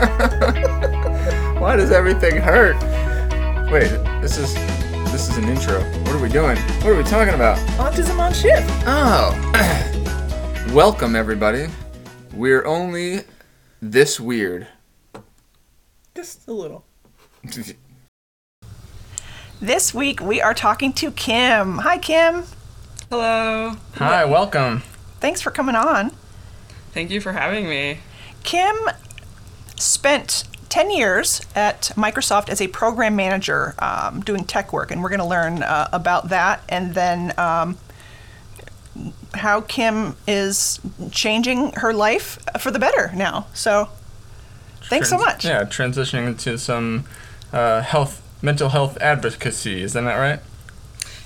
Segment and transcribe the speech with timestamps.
[1.60, 2.74] Why does everything hurt?
[3.70, 3.90] Wait,
[4.22, 4.54] this is
[5.12, 5.82] this is an intro.
[6.04, 6.56] What are we doing?
[6.56, 7.58] What are we talking about?
[7.76, 8.66] Autism on shift.
[8.86, 9.36] Oh.
[10.74, 11.66] Welcome everybody.
[12.32, 13.24] We're only
[13.82, 14.68] this weird.
[16.14, 16.84] Just a little.
[19.62, 21.76] This week we are talking to Kim.
[21.80, 22.44] Hi, Kim.
[23.10, 23.74] Hello.
[23.96, 24.82] Hi, welcome.
[25.20, 26.12] Thanks for coming on.
[26.92, 27.98] Thank you for having me.
[28.42, 28.74] Kim
[29.80, 35.08] spent 10 years at Microsoft as a program manager um, doing tech work, and we're
[35.08, 37.76] going to learn uh, about that and then um,
[39.34, 40.80] how Kim is
[41.10, 43.46] changing her life for the better now.
[43.52, 43.88] So,
[44.84, 45.44] thanks so much.
[45.44, 47.04] Yeah, transitioning into some
[47.52, 49.82] uh, health, mental health advocacy.
[49.82, 50.40] Isn't that right?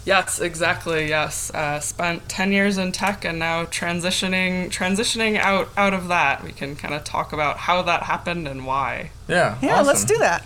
[0.05, 1.09] Yes, exactly.
[1.09, 6.45] Yes, uh, spent ten years in tech and now transitioning transitioning out out of that.
[6.45, 9.11] We can kind of talk about how that happened and why.
[9.29, 9.57] Yeah.
[9.63, 10.43] Yeah, let's do that.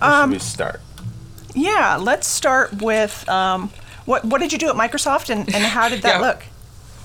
[0.00, 0.80] Where Um, should we start?
[1.54, 3.70] Yeah, let's start with um,
[4.06, 6.26] what, what did you do at Microsoft and, and how did that Yeah.
[6.26, 6.42] look?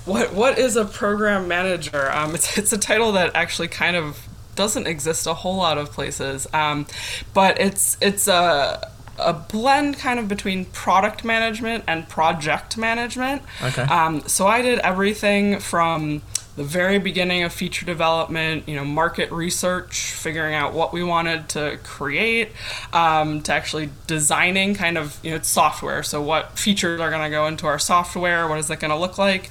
[0.05, 2.11] What what is a program manager?
[2.11, 5.91] Um, it's it's a title that actually kind of doesn't exist a whole lot of
[5.91, 6.47] places.
[6.51, 6.87] Um,
[7.35, 8.89] but it's it's a
[9.19, 13.41] a blend kind of between product management and project management.
[13.61, 13.83] Okay.
[13.83, 16.21] Um, so I did everything from
[16.59, 21.47] the very beginning of feature development, you know, market research, figuring out what we wanted
[21.47, 22.49] to create,
[22.91, 26.03] um, to actually designing kind of, you know, software.
[26.03, 28.45] So what features are going to go into our software?
[28.45, 29.49] What is that going to look like?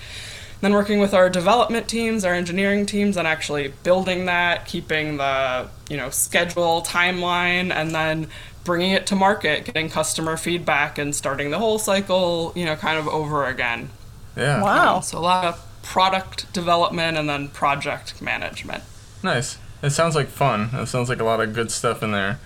[0.60, 5.69] Then working with our development teams, our engineering teams, and actually building that, keeping the
[5.88, 8.28] you know schedule, timeline, and then
[8.64, 12.98] bringing it to market, getting customer feedback, and starting the whole cycle, you know, kind
[12.98, 13.91] of over again.
[14.37, 14.62] Yeah.
[14.62, 14.97] Wow.
[14.97, 18.82] Um, so a lot of product development and then project management.
[19.22, 19.59] Nice.
[19.82, 20.71] It sounds like fun.
[20.75, 22.38] It sounds like a lot of good stuff in there.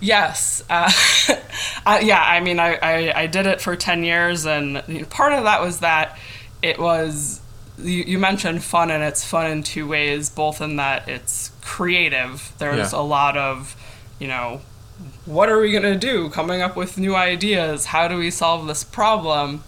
[0.00, 0.62] Yes.
[0.68, 0.90] Uh,
[1.86, 5.06] I, yeah, I mean, I, I, I did it for 10 years, and you know,
[5.06, 6.18] part of that was that
[6.62, 7.40] it was,
[7.78, 12.52] you, you mentioned fun, and it's fun in two ways, both in that it's creative.
[12.58, 12.98] There's Yeah.
[13.00, 13.74] a lot of,
[14.18, 14.60] you know,
[15.28, 16.30] what are we going to do?
[16.30, 17.86] Coming up with new ideas.
[17.86, 19.62] How do we solve this problem?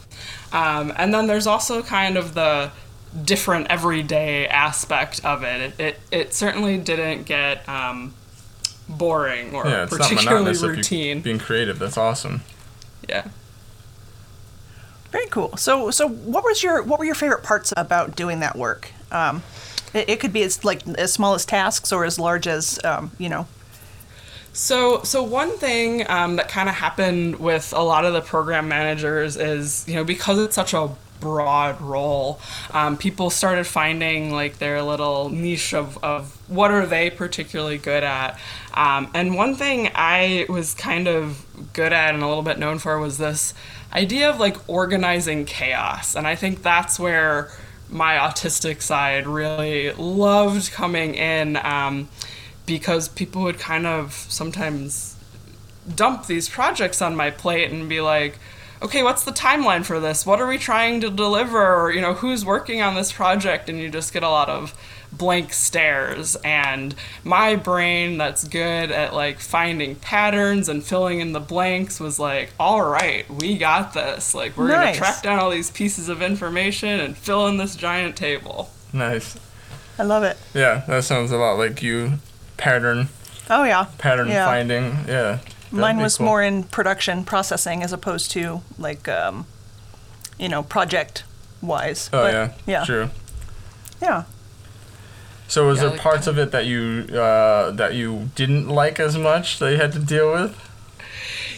[0.52, 2.70] Um, and then there's also kind of the
[3.24, 5.60] different everyday aspect of it.
[5.60, 8.14] It, it, it certainly didn't get um,
[8.88, 11.20] boring or Yeah, it's not particularly if routine.
[11.20, 11.78] being creative.
[11.78, 12.40] That's awesome.
[13.08, 13.28] Yeah.
[15.12, 15.56] Very cool.
[15.56, 18.92] So, so what was your what were your favorite parts about doing that work?
[19.10, 19.42] Um,
[19.92, 23.10] it, it could be as like as small as tasks or as large as um,
[23.18, 23.46] you know.
[24.52, 28.68] So, so one thing um, that kind of happened with a lot of the program
[28.68, 30.90] managers is, you know, because it's such a
[31.20, 32.40] broad role,
[32.72, 38.02] um, people started finding like their little niche of, of what are they particularly good
[38.02, 38.38] at.
[38.74, 42.78] Um, and one thing I was kind of good at and a little bit known
[42.78, 43.54] for was this
[43.92, 46.16] idea of like organizing chaos.
[46.16, 47.50] And I think that's where
[47.88, 51.56] my autistic side really loved coming in.
[51.56, 52.08] Um,
[52.70, 55.16] because people would kind of sometimes
[55.96, 58.38] dump these projects on my plate and be like,
[58.80, 60.24] okay, what's the timeline for this?
[60.24, 61.58] What are we trying to deliver?
[61.58, 63.68] Or, you know, who's working on this project?
[63.68, 64.72] And you just get a lot of
[65.12, 66.36] blank stares.
[66.36, 66.94] And
[67.24, 72.52] my brain, that's good at like finding patterns and filling in the blanks, was like,
[72.60, 74.32] all right, we got this.
[74.32, 77.74] Like, we're going to track down all these pieces of information and fill in this
[77.74, 78.70] giant table.
[78.92, 79.36] Nice.
[79.98, 80.36] I love it.
[80.54, 82.12] Yeah, that sounds a lot like you.
[82.60, 83.08] Pattern,
[83.48, 83.86] Oh yeah.
[83.98, 84.44] pattern Yeah.
[84.46, 85.04] finding.
[85.08, 85.38] Yeah.
[85.72, 86.26] Mine was cool.
[86.26, 89.46] more in production processing as opposed to like um,
[90.38, 91.24] you know project
[91.62, 92.10] wise.
[92.12, 92.52] Oh But, yeah.
[92.66, 92.84] Yeah.
[92.84, 93.10] True.
[94.02, 94.24] Yeah.
[95.48, 99.00] So was Yeah, there like- parts of it that you uh, that you didn't like
[99.00, 100.56] as much that you had to deal with?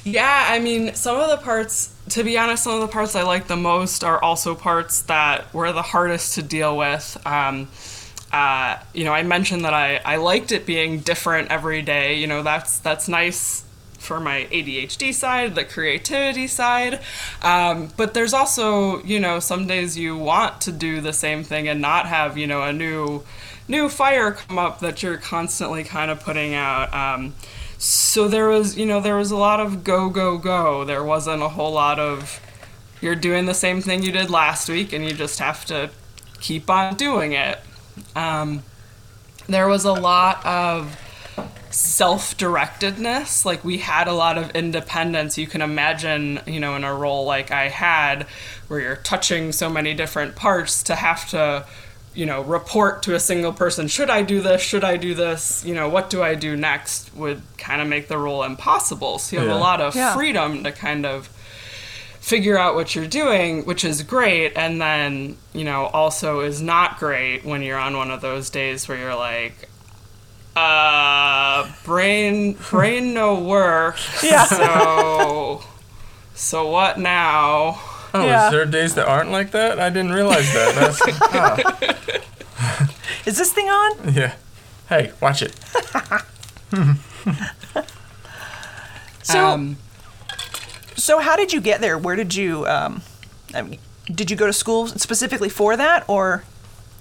[0.04, 3.22] Yeah, I mean, some of the parts, to be honest, some of the parts I
[3.22, 7.16] like the most are also parts that were the hardest to deal with.
[7.24, 7.68] Um,
[8.32, 12.14] uh, you know, I mentioned that I, I liked it being different every day.
[12.14, 13.64] You know, that's that's nice
[13.98, 17.00] for my ADHD side, the creativity side.
[17.42, 21.68] Um, but there's also, you know, some days you want to do the same thing
[21.68, 23.22] and not have, you know, a new
[23.68, 26.92] new fire come up that you're constantly kind of putting out.
[26.92, 27.34] Um,
[27.78, 30.84] so there was, you know, there was a lot of go, go, go.
[30.84, 32.40] There wasn't a whole lot of
[33.00, 35.90] you're doing the same thing you did last week and you just have to
[36.40, 37.58] keep on doing it.
[38.14, 38.62] Um,
[39.48, 40.96] there was a lot of
[41.70, 46.94] self-directedness like we had a lot of independence you can imagine you know in a
[46.94, 48.24] role like i had
[48.68, 51.64] where you're touching so many different parts to have to
[52.14, 54.60] you know, report to a single person, should I do this?
[54.60, 55.64] Should I do this?
[55.64, 57.10] You know, what do I do next?
[57.14, 59.18] Would kind of make the role impossible.
[59.18, 59.56] So you have Yeah.
[59.56, 60.14] a lot of Yeah.
[60.14, 61.30] freedom to kind of
[62.22, 64.52] figure out what you're doing, which is great.
[64.56, 68.88] And then, you know, also is not great when you're on one of those days
[68.88, 69.68] where you're like,
[70.56, 73.96] uh, brain, brain no work.
[74.22, 74.44] Yeah.
[74.44, 75.62] So,
[76.34, 77.80] so what now?
[78.14, 78.46] Oh, Yeah.
[78.46, 79.80] is there days that aren't like that?
[79.80, 80.74] I didn't realize that.
[80.76, 81.00] That's,
[82.58, 82.88] ah,
[83.26, 84.14] Is this thing on?
[84.14, 84.34] yeah.
[84.88, 85.54] Hey, watch it.
[89.22, 89.76] So, Um,
[91.02, 91.98] so how did you get there?
[91.98, 92.64] Where did you?
[92.68, 93.02] Um,
[93.52, 96.44] I mean, did you go to school specifically for that, or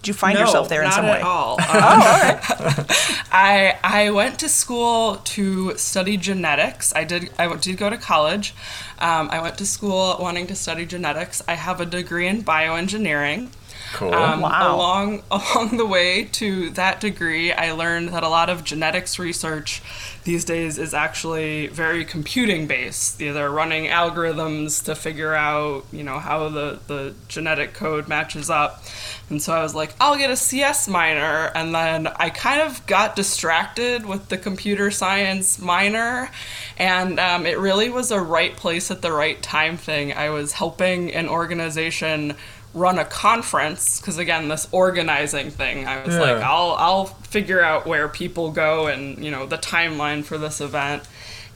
[0.02, 1.22] did you find no, yourself there in not some at way?
[1.22, 1.58] all.
[1.62, 2.40] Oh, all right.
[3.32, 6.92] I I went to school to study genetics.
[6.96, 8.56] I did I did go to college.
[8.98, 11.44] Um, I went to school wanting to study genetics.
[11.48, 13.50] I have a degree in bioengineering.
[13.94, 14.14] Cool.
[14.14, 14.76] Um, Wow.
[14.76, 19.82] Along along the way to that degree, I learned that a lot of genetics research
[20.24, 23.20] these days is actually very computing based.
[23.20, 28.84] They're running algorithms to figure out, you know, how the, the genetic code matches up.
[29.30, 31.52] And so I was like, I'll get a CS minor.
[31.56, 36.30] And then I kind of got distracted with the computer science minor.
[36.78, 40.14] And um, it really was a right place at the right time thing.
[40.14, 42.36] I was helping an organization
[42.74, 46.22] run a conference because again this organizing thing i was Yeah.
[46.22, 50.62] like i'll i'll figure out where people go and you know the timeline for this
[50.62, 51.04] event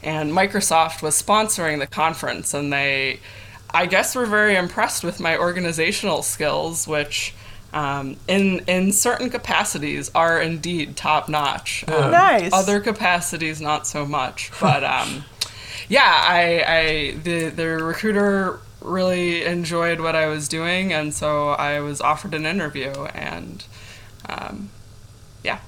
[0.02, 3.20] and microsoft was sponsoring the conference and they
[3.72, 7.34] i guess were very impressed with my organizational skills which
[7.72, 12.52] um, in in certain capacities are indeed top notch um, Nice.
[12.52, 15.24] other capacities not so much but um
[15.88, 21.80] yeah, I, I the the recruiter really enjoyed what I was doing, and so I
[21.80, 23.64] was offered an interview, and
[24.28, 24.70] um,
[25.44, 25.58] yeah,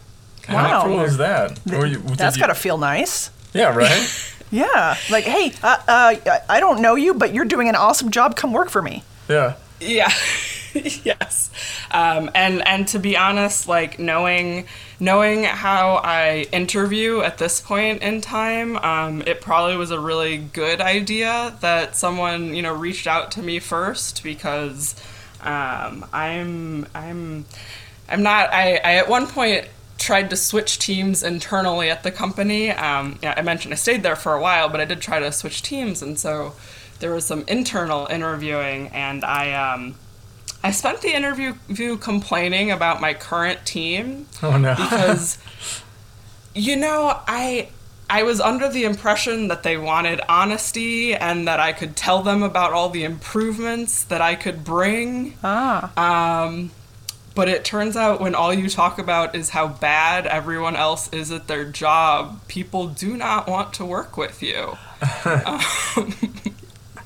[0.48, 0.54] Wow.
[0.56, 1.60] How cool is that?
[1.66, 3.30] Th- Or you- That's you- gotta feel nice.
[3.52, 4.24] Yeah, right?
[4.50, 6.14] Yeah, like, hey, uh, uh,
[6.48, 8.34] I don't know you, but you're doing an awesome job.
[8.34, 9.04] Come work for me.
[9.28, 9.56] yeah.
[9.78, 10.08] yeah,
[11.04, 11.50] yes,
[11.90, 14.66] um, and and to be honest, like knowing
[15.00, 20.38] knowing how I interview at this point in time, um, it probably was a really
[20.38, 24.94] good idea that someone you know reached out to me first because
[25.40, 27.46] um, I'm I'm
[28.08, 29.66] I'm not I, I at one point
[29.98, 32.70] tried to switch teams internally at the company.
[32.70, 35.32] Um, yeah, I mentioned I stayed there for a while, but I did try to
[35.32, 36.54] switch teams, and so
[37.00, 39.94] there was some internal interviewing, and I um,
[40.62, 44.74] I spent the interview view complaining about my current team Oh, no.
[44.76, 45.38] because
[46.54, 47.68] you know I
[48.10, 52.42] I was under the impression that they wanted honesty and that I could tell them
[52.42, 55.34] about all the improvements that I could bring.
[55.44, 55.92] Ah,
[56.44, 56.70] Um,
[57.34, 61.30] but it turns out when all you talk about is how bad everyone else is
[61.30, 64.76] at their job, people do not want to work with you.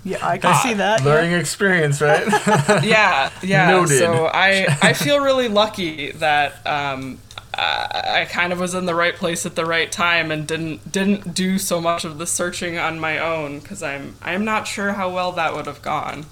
[0.04, 1.04] yeah, I can see that.
[1.04, 2.26] Learning experience, right?
[2.84, 3.70] yeah, yeah.
[3.70, 3.98] Noted.
[3.98, 7.18] So I I feel really lucky that um,
[7.54, 10.90] I, I kind of was in the right place at the right time and didn't
[10.90, 14.92] didn't do so much of the searching on my own because I'm I'm not sure
[14.94, 16.26] how well that would have gone.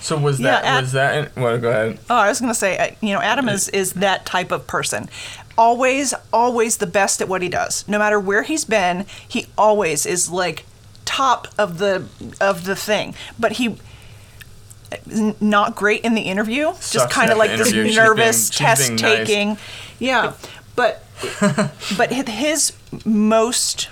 [0.00, 1.32] so was Yeah, that at- was that?
[1.36, 1.98] In, well, go ahead.
[2.08, 5.08] Oh, I was gonna say, uh, you know, Adam is is that type of person.
[5.58, 7.86] Always, always the best at what he does.
[7.88, 10.64] No matter where he's been, he always is like
[11.06, 12.04] top of the
[12.40, 13.14] of the thing.
[13.38, 13.78] But he
[15.10, 16.72] n- not great in the interview.
[16.90, 17.86] just kind of like this interview.
[17.86, 19.26] She's nervous being- she's test being nice.
[19.26, 19.58] taking.
[19.98, 20.32] Yeah,
[20.74, 21.02] but
[21.96, 22.72] but his
[23.04, 23.88] most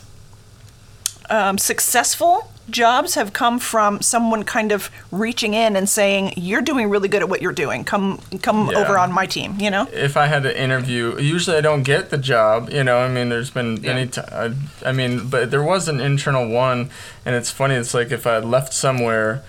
[1.31, 6.89] um, successful jobs have come from someone kind of reaching in and saying, "You're doing
[6.91, 7.85] really good at what you're doing.
[7.85, 8.79] Come, come Yeah.
[8.79, 9.89] over on my team." You know?
[9.93, 12.71] If I had to interview, usually I don't get the job.
[12.71, 13.91] You know, I mean, there's been Yeah.
[13.93, 14.57] any time.
[14.85, 16.91] I mean, but there was an internal one,
[17.25, 17.75] and it's funny.
[17.75, 19.43] It's like if I left somewhere,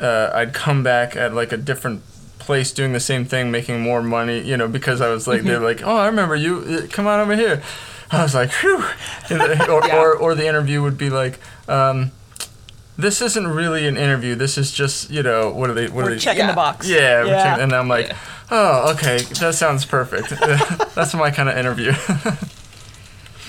[0.00, 2.02] uh, I'd come back at like a different
[2.38, 4.40] place doing the same thing, making more money.
[4.40, 6.82] You know, because I was like, they're like, oh, I remember you.
[6.84, 7.62] Uh, Come on over here.
[8.10, 8.84] I was like, whew.
[9.30, 9.96] Or, Yeah.
[9.98, 12.10] or, or the interview would be like, um,
[12.98, 14.34] this isn't really an interview.
[14.34, 15.86] This is just, you know, what are they?
[15.86, 16.18] What We're are they?
[16.18, 16.46] checking Yeah.
[16.50, 16.86] the box.
[16.88, 17.42] Yeah, we're Yeah.
[17.44, 18.12] checking- and I'm like,
[18.50, 20.30] oh, okay, that sounds perfect.
[20.94, 21.92] That's my kind of interview.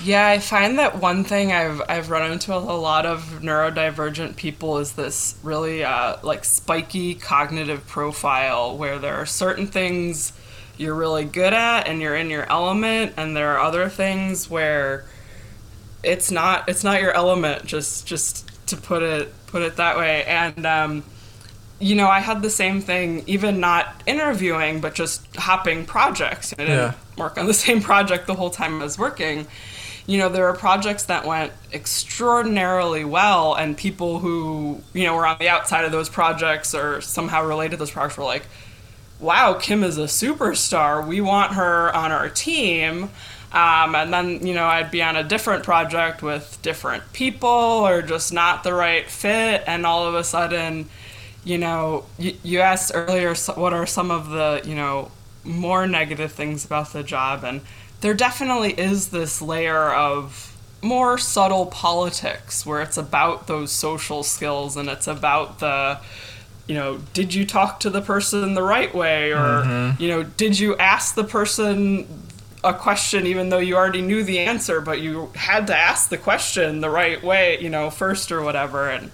[0.03, 4.37] Yeah, I find that one thing I've I've run into with a lot of neurodivergent
[4.37, 10.31] people is this really uh, like spiky cognitive profile where there are certain things
[10.77, 15.03] you're really good at and you're in your element, and there are other things where
[16.01, 17.65] it's not it's not your element.
[17.65, 21.03] Just just to put it put it that way, and um,
[21.79, 26.53] you know, I had the same thing, even not interviewing, but just hopping projects.
[26.57, 26.93] I didn't Yeah.
[27.17, 29.47] work on the same project the whole time I was working.
[30.05, 35.25] You know, there were projects that went extraordinarily well, and people who, you know, were
[35.27, 38.47] on the outside of those projects or somehow related to those projects were like,
[39.19, 41.05] wow, Kim is a superstar.
[41.05, 43.09] We want her on our team.
[43.51, 48.01] Um, and then, you know, I'd be on a different project with different people or
[48.03, 49.63] just not the right fit.
[49.65, 50.87] And all of a sudden,
[51.43, 55.11] you know, you, you asked earlier what are some of the, you know,
[55.43, 57.43] more negative things about the job.
[57.43, 57.61] And
[58.01, 64.77] there definitely is this layer of more subtle politics where it's about those social skills
[64.77, 65.99] and it's about the,
[66.67, 69.33] you know, did you talk to the person the right way?
[69.33, 72.07] Or, you know, did you ask the person
[72.63, 76.17] a question even though you already knew the answer, but you had to ask the
[76.17, 78.89] question the right way, you know, first or whatever?
[78.89, 79.11] And,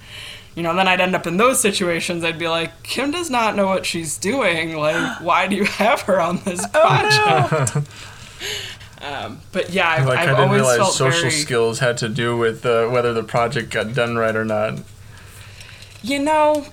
[0.56, 2.24] you know, then I'd end up in those situations.
[2.24, 4.76] I'd be like, Kim does not know what she's doing.
[4.76, 7.78] Like, why do you have her on this project?
[9.02, 11.98] um, but yeah, I've, Like I've I didn't always realize felt social very, skills had
[11.98, 14.80] to do with uh, whether the project got done right or not.
[16.02, 16.66] You know,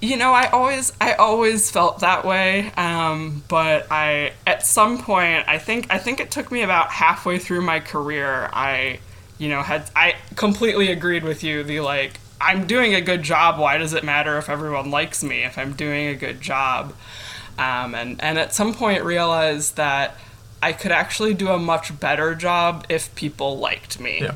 [0.00, 2.72] you know, I always, I always felt that way.
[2.76, 7.38] Um, but I, at some point, I think, I think it took me about halfway
[7.38, 8.48] through my career.
[8.52, 9.00] I,
[9.38, 11.62] you know, had, I completely agreed with you.
[11.62, 13.58] The like, I'm doing a good job.
[13.58, 16.94] Why does it matter if everyone likes me if I'm doing a good job?
[17.58, 20.16] Um, and and at some point realized that
[20.62, 24.22] I could actually do a much better job if people liked me.
[24.22, 24.34] Yeah.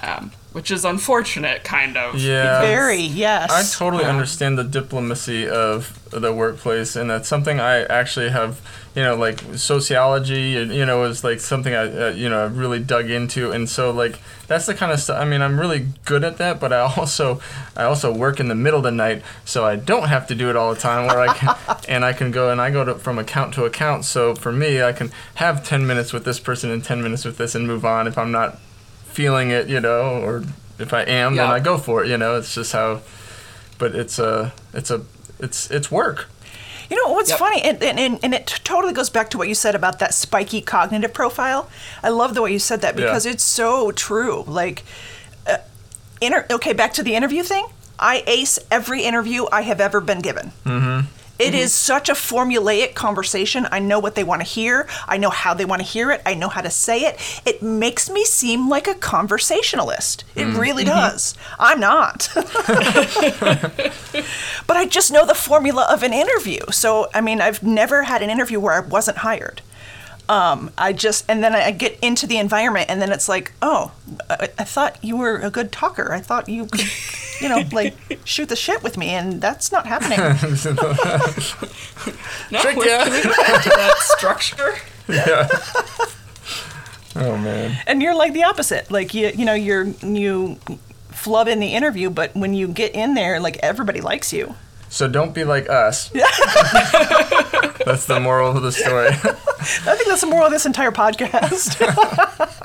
[0.00, 2.16] Um, which is unfortunate, kind of.
[2.18, 2.60] Yeah.
[2.62, 3.50] Very, yes.
[3.50, 4.10] I totally Yeah.
[4.10, 8.60] understand the diplomacy of the workplace, and that's something I actually have,
[8.94, 13.10] you know, like sociology, you know, is like something I, uh, you know, really dug
[13.10, 15.20] into, and so like that's the kind of stuff.
[15.20, 17.40] I mean, I'm really good at that, but I also,
[17.76, 20.48] I also work in the middle of the night, so I don't have to do
[20.48, 21.06] it all the time.
[21.06, 21.54] Where I can,
[21.88, 24.06] and I can go and I go to, from account to account.
[24.06, 27.36] So for me, I can have ten minutes with this person and ten minutes with
[27.36, 28.58] this, and move on if I'm not
[29.18, 30.44] feeling it, you know, or
[30.78, 32.08] if I am, then I go for it.
[32.08, 33.00] You know, it's just how.
[33.78, 35.02] But it's a, it's a,
[35.40, 36.28] it's it's work.
[36.90, 37.38] You know what's Yep.
[37.38, 40.14] funny, and, and, and, and it totally goes back to what you said about that
[40.14, 41.68] spiky cognitive profile.
[42.02, 43.04] I love the way you said that Yeah.
[43.06, 44.44] because it's so true.
[44.46, 44.84] Like,
[45.46, 45.58] uh,
[46.20, 47.66] inter- okay, back to the interview thing.
[47.98, 50.52] I ace every interview I have ever been given.
[50.64, 51.06] Mm-hmm.
[51.46, 51.54] Mm-hmm.
[51.54, 53.66] is such a formulaic conversation.
[53.70, 54.88] I know what they want to hear.
[55.06, 56.20] I know how they want to hear it.
[56.26, 57.42] I know how to say it.
[57.46, 60.24] It makes me seem like a conversationalist.
[60.34, 60.58] It mm-hmm.
[60.58, 60.94] really mm-hmm.
[60.94, 61.34] does.
[61.58, 62.28] I'm not.
[64.66, 66.60] but I just know the formula of an interview.
[66.70, 69.62] So, I mean, I've never had an interview where I wasn't hired.
[70.28, 73.92] Um, I just, and then I get into the environment, and then it's like, oh,
[74.28, 76.12] I, I thought you were a good talker.
[76.12, 76.84] I thought you could,
[77.40, 80.18] you know, like shoot the shit with me, and that's not happening.
[82.50, 83.04] No, Trick can ya.
[83.04, 84.74] we go back to that structure?
[85.08, 85.48] yeah.
[87.16, 87.76] Oh man.
[87.86, 88.90] and you're like the opposite.
[88.90, 90.58] Like you, you know, you're you
[91.10, 94.54] flub in the interview, but when you get in there, like everybody likes you.
[94.90, 96.08] So don't be like us.
[97.84, 99.08] That's the moral of the story.
[99.14, 101.78] I think that's the moral of this entire podcast.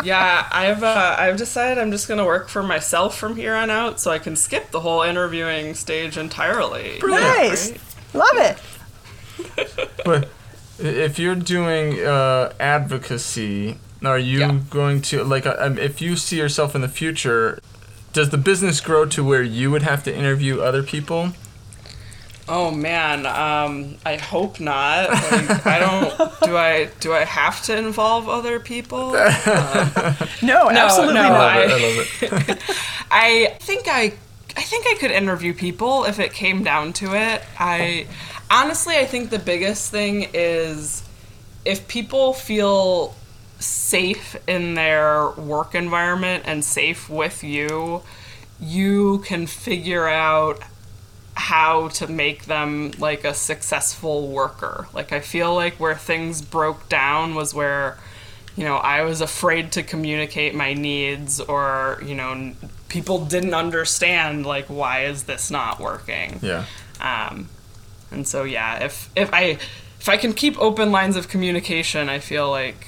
[0.03, 4.00] Yeah, I've uh, I've decided I'm just gonna work for myself from here on out,
[4.01, 7.00] so I can skip the whole interviewing stage entirely.
[7.03, 7.82] nice, Right?
[8.13, 9.89] love it.
[10.03, 10.30] but
[10.80, 14.60] if you're doing uh, advocacy, are you Yeah.
[14.70, 17.60] going to like uh, um, if you see yourself in the future?
[18.12, 21.32] Does the business grow to where you would have to interview other people?
[22.47, 25.09] Oh man, um, I hope not.
[25.09, 26.39] Like, I don't.
[26.41, 26.89] Do I?
[27.00, 29.12] Do I have to involve other people?
[30.41, 31.33] No, absolutely no, not.
[31.39, 32.59] I I- love it.
[33.12, 34.13] I think I
[34.57, 37.41] I think I could interview people if it came down to it.
[37.57, 38.07] I
[38.51, 41.01] honestly I think the biggest thing is
[41.63, 43.15] if people feel
[43.59, 48.01] safe in their work environment and safe with you,
[48.59, 50.59] you can figure out
[51.36, 54.88] how to make them like a successful worker.
[54.94, 57.98] Like I feel like where things broke down was where
[58.56, 62.56] you know, I was afraid to communicate my needs or, you know, n-
[62.88, 66.40] people didn't understand like why is this not working?
[66.42, 66.66] Yeah.
[67.02, 67.50] Um
[68.12, 69.58] and so yeah, if if I
[70.00, 72.88] if I can keep open lines of communication, I feel like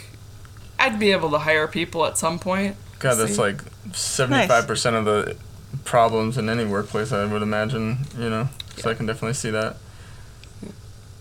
[0.78, 2.75] I'd be able to hire people at some point.
[3.00, 3.42] God, that's See?
[3.42, 3.62] like
[3.94, 5.36] seventy-five percent of the
[5.84, 7.12] problems in any workplace.
[7.12, 8.05] I would imagine.
[8.17, 9.77] You know, so I can definitely see that.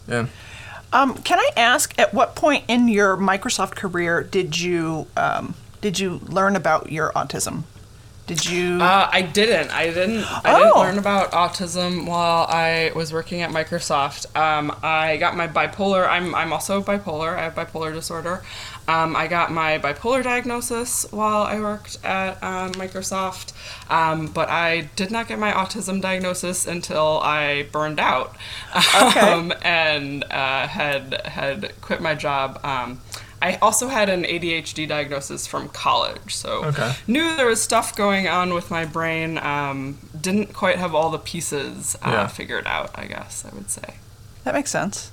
[0.06, 0.26] Yeah.
[0.92, 5.99] Um, can I ask, at what point in your Microsoft career did you um, did
[5.99, 7.64] you learn about your autism?
[8.26, 8.78] Did you?
[8.81, 9.71] Uh, I didn't.
[9.71, 10.25] I didn't.
[10.25, 10.81] I didn't Oh.
[10.81, 14.35] learn about autism while I was working at Microsoft.
[14.35, 16.09] Um, I got my bipolar.
[16.09, 17.37] I'm I'm also bipolar.
[17.37, 18.43] I have bipolar disorder.
[18.88, 23.52] Um, I got my bipolar diagnosis while I worked at um, Microsoft,
[23.90, 28.37] um, but I did not get my autism diagnosis until I burned out
[28.75, 29.21] Okay.
[29.33, 32.59] um, and uh, had had quit my job.
[33.44, 36.92] I also had an ADHD diagnosis from college, so Okay.
[37.06, 39.36] knew there was stuff going on with my brain.
[39.38, 42.26] Um, didn't quite have all the pieces uh, Yeah.
[42.26, 42.90] figured out.
[42.94, 43.88] I guess I would say.
[44.44, 45.10] That makes sense.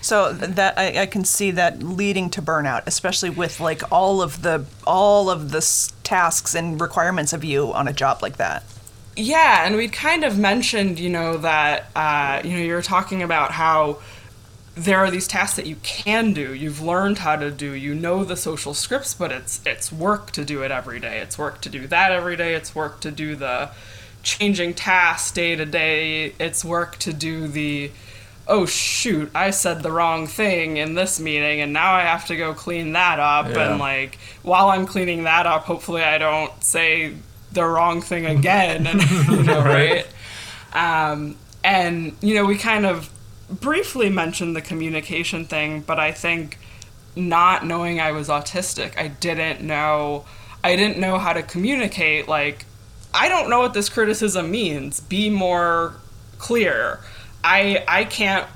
[0.00, 4.42] So that I, I can see that leading to burnout, especially with like all of
[4.42, 5.62] the all of the
[6.04, 8.62] tasks and requirements of you on a job like that.
[9.16, 13.22] Yeah, and we'd kind of mentioned, you know, that uh, you know you were talking
[13.22, 13.98] about how
[14.76, 16.54] there are these tasks that you can do.
[16.54, 17.72] You've learned how to do.
[17.72, 21.18] You know the social scripts, but it's it's work to do it every day.
[21.18, 22.54] It's work to do that every day.
[22.54, 23.70] It's work to do the
[24.22, 26.34] changing tasks day to day.
[26.38, 27.90] It's work to do the
[28.48, 32.36] oh shoot, I said the wrong thing in this meeting and now I have to
[32.36, 33.70] go clean that up Yeah.
[33.70, 37.14] and like while I'm cleaning that up, hopefully I don't say
[37.50, 40.06] the wrong thing again and you know, right?
[40.72, 43.10] Um, and you know, we kind of
[43.48, 46.58] briefly mentioned the communication thing, but I think
[47.14, 50.24] not knowing I was autistic, I didn't know
[50.62, 52.64] I didn't know how to communicate like
[53.14, 55.00] I don't know what this criticism means.
[55.00, 55.96] Be more
[56.38, 57.00] clear.
[57.42, 58.46] I I can't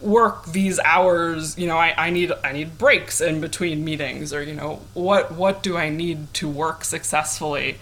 [0.00, 4.42] work these hours, you know, I, I need I need breaks in between meetings or,
[4.42, 7.78] you know, what what do I need to work successfully?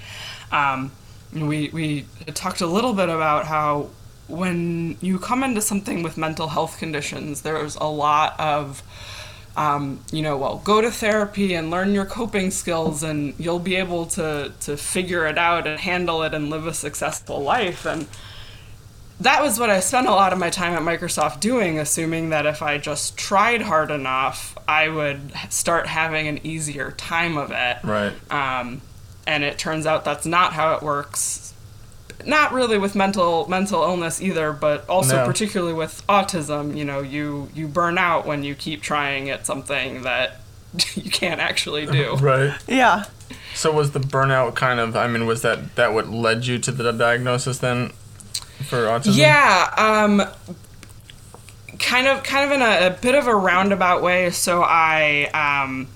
[0.50, 0.93] Um,
[1.33, 3.91] we we talked a little bit about how
[4.28, 8.82] when you come into something with mental health conditions, there's a lot of
[9.58, 13.75] um, you know, well, go to therapy and learn your coping skills, and you'll be
[13.75, 17.85] able to to figure it out and handle it and live a successful life.
[17.85, 18.06] And
[19.18, 22.46] that was what I spent a lot of my time at Microsoft doing, assuming that
[22.46, 27.79] if I just tried hard enough, I would start having an easier time of it.
[27.83, 28.12] Right.
[28.31, 28.81] Um,
[29.26, 31.53] and it turns out that's not how it works.
[32.26, 35.26] Not really with mental mental illness either, but also No.
[35.26, 36.76] particularly with autism.
[36.76, 40.40] You know, you you burn out when you keep trying at something that
[40.94, 42.16] you can't actually do.
[42.20, 42.54] Right.
[42.66, 43.04] Yeah.
[43.54, 44.96] So was the burnout kind of?
[44.96, 47.90] I mean, was that that what led you to the diagnosis then
[48.68, 49.16] for autism?
[49.16, 50.22] Yeah, um,
[51.78, 54.31] kind of, kind of in a, a bit of a roundabout way.
[54.31, 55.24] So I,
[55.64, 55.88] um,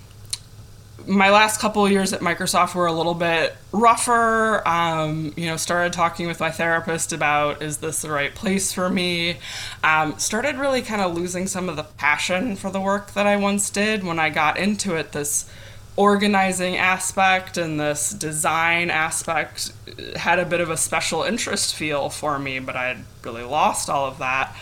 [1.06, 4.66] my last couple of years at Microsoft were a little bit rougher.
[4.66, 8.88] Um, you know, started talking with my therapist about is this the right place for
[8.88, 9.38] me.
[9.82, 13.36] Um, started really kind of losing some of the passion for the work that I
[13.36, 15.12] once did when I got into it.
[15.12, 15.50] This
[15.94, 19.72] organizing aspect and this design aspect
[20.16, 23.90] had a bit of a special interest feel for me, but I had really lost
[23.90, 24.56] all of that.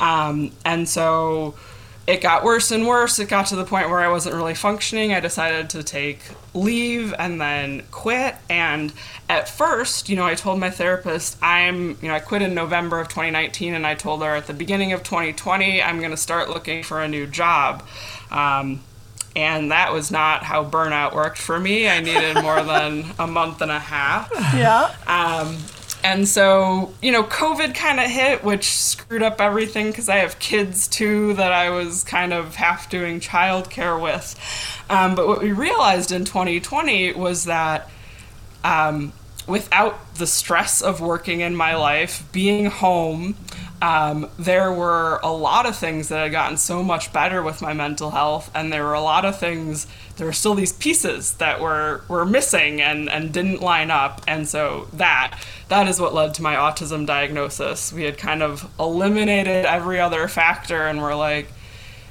[0.00, 1.56] Um, and so
[2.06, 3.18] it got worse and worse.
[3.18, 5.12] It got to the point where I wasn't really functioning.
[5.12, 6.20] I decided to take
[6.54, 8.36] leave and then quit.
[8.48, 8.92] And
[9.28, 13.00] at first, you know, I told my therapist, I'm, you know, I quit in November
[13.00, 16.48] of 2019, and I told her at the beginning of 2020, I'm going to start
[16.48, 17.82] looking for a new job.
[18.30, 18.82] Um,
[19.34, 21.88] and that was not how burnout worked for me.
[21.88, 24.30] I needed more than a month and a half.
[24.56, 24.94] Yeah.
[25.06, 25.58] Um,
[26.06, 30.38] and so, you know, COVID kind of hit, which screwed up everything because I have
[30.38, 34.38] kids too that I was kind of half doing childcare with.
[34.88, 37.90] Um, but what we realized in 2020 was that
[38.62, 39.14] um,
[39.48, 43.34] without the stress of working in my life, being home,
[43.82, 47.72] um, there were a lot of things that had gotten so much better with my
[47.72, 49.86] mental health, and there were a lot of things.
[50.16, 54.48] There were still these pieces that were were missing and and didn't line up, and
[54.48, 57.92] so that that is what led to my autism diagnosis.
[57.92, 61.48] We had kind of eliminated every other factor, and we're like,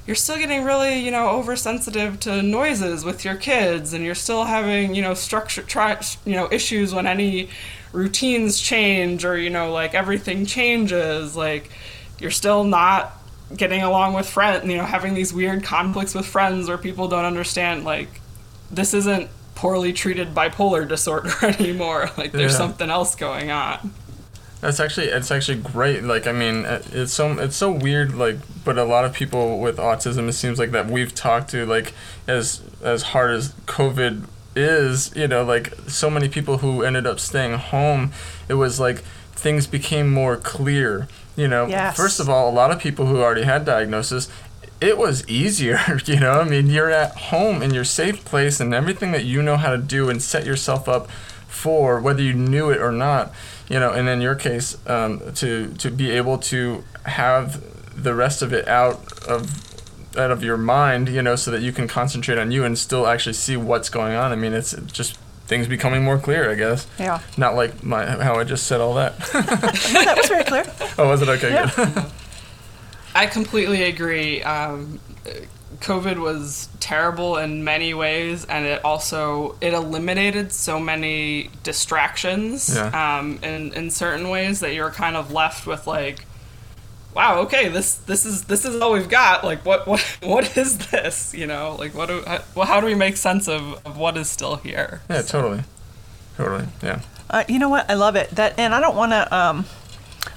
[0.06, 4.44] you're still getting really, you know, oversensitive to noises with your kids, and you're still
[4.44, 7.48] having, you know, structure, try, you know, issues when any
[7.96, 11.34] routines change or you know, like everything changes.
[11.36, 11.70] Like
[12.18, 13.12] you're still not
[13.56, 17.24] getting along with friends, you know, having these weird conflicts with friends where people don't
[17.24, 17.84] understand.
[17.84, 18.20] Like
[18.70, 22.10] this isn't poorly treated bipolar disorder anymore.
[22.16, 22.58] Like there's Yeah.
[22.58, 23.92] something else going on.
[24.60, 26.02] That's actually it's actually great.
[26.02, 28.14] Like I mean, it's so it's so weird.
[28.14, 31.66] Like, but a lot of people with autism, it seems like that we've talked to,
[31.66, 31.92] like
[32.26, 34.24] as as hard as COVID
[34.56, 38.12] is, you know, like so many people who ended up staying home,
[38.48, 38.98] it was like
[39.32, 41.08] things became more clear.
[41.36, 41.96] You know, Yes.
[41.96, 44.28] first of all, a lot of people who already had diagnosis.
[44.80, 46.40] It was easier, you know.
[46.40, 49.70] I mean, you're at home in your safe place, and everything that you know how
[49.70, 51.10] to do and set yourself up
[51.46, 53.32] for, whether you knew it or not.
[53.68, 57.62] You know, and in your case, um, to to be able to have
[58.02, 59.65] the rest of it out of
[60.16, 63.06] out of your mind, you know, so that you can concentrate on you and still
[63.06, 64.32] actually see what's going on.
[64.32, 66.86] I mean, it's just things becoming more clear, I guess.
[66.98, 67.20] Yeah.
[67.36, 69.14] Not like my how I just said all that.
[69.92, 70.64] No, that was very clear.
[70.98, 71.50] oh, was it okay?
[71.52, 71.70] Yeah.
[71.74, 72.04] Good.
[73.14, 74.42] I completely agree.
[74.42, 74.98] Um,
[75.80, 83.18] COVID was terrible in many ways, and it also it eliminated so many distractions Yeah.
[83.18, 86.26] um, in in certain ways that you're kind of left with like,
[87.16, 89.42] wow, okay, this this is this is all we've got.
[89.42, 91.34] Like, what what what is this?
[91.34, 94.16] You know, like what do how, well, how do we make sense of, of what
[94.16, 95.00] is still here?
[95.10, 95.62] Yeah, totally.
[96.36, 96.66] Totally.
[96.82, 97.00] Yeah.
[97.30, 97.90] Uh, you know what?
[97.90, 98.30] I love it.
[98.30, 99.34] That, and I don't want to.
[99.36, 99.64] Um,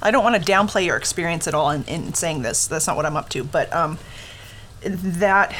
[0.01, 2.67] I don't want to downplay your experience at all in, in saying this.
[2.67, 3.43] That's not what I'm up to.
[3.43, 3.97] But um,
[4.81, 5.51] that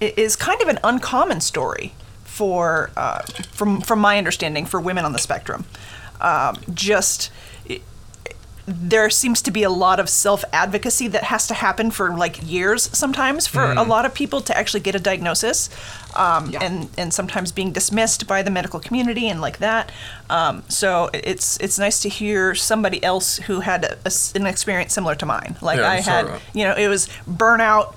[0.00, 1.94] i- is kind of an uncommon story
[2.24, 5.64] for, uh, from from my understanding, for women on the spectrum.
[6.20, 7.32] Um, just i-
[8.72, 12.38] there seems to be a lot of self advocacy that has to happen for like
[12.48, 15.68] years sometimes for a lot of people to actually get a diagnosis
[16.16, 16.62] um, Yeah.
[16.62, 19.90] and and sometimes being dismissed by the medical community and like that.
[20.28, 24.92] Um, so it's it's nice to hear somebody else who had a, a an experience
[24.92, 25.56] similar to mine.
[25.60, 26.40] Like Yeah, I had sorry.
[26.54, 27.94] you know it was burnout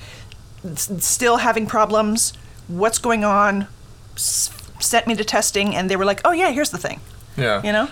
[0.76, 2.34] still having problems.
[2.68, 3.68] What's going on?
[4.16, 7.00] S- sent me to testing and they were like oh yeah here's the thing.
[7.38, 7.62] Yeah.
[7.64, 7.88] you know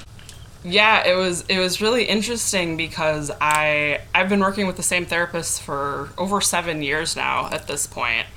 [0.64, 5.06] Yeah, it was it was really interesting because I I've been working with the same
[5.06, 8.28] therapist for over seven years now at this point,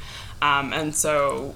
[0.40, 1.54] um, and so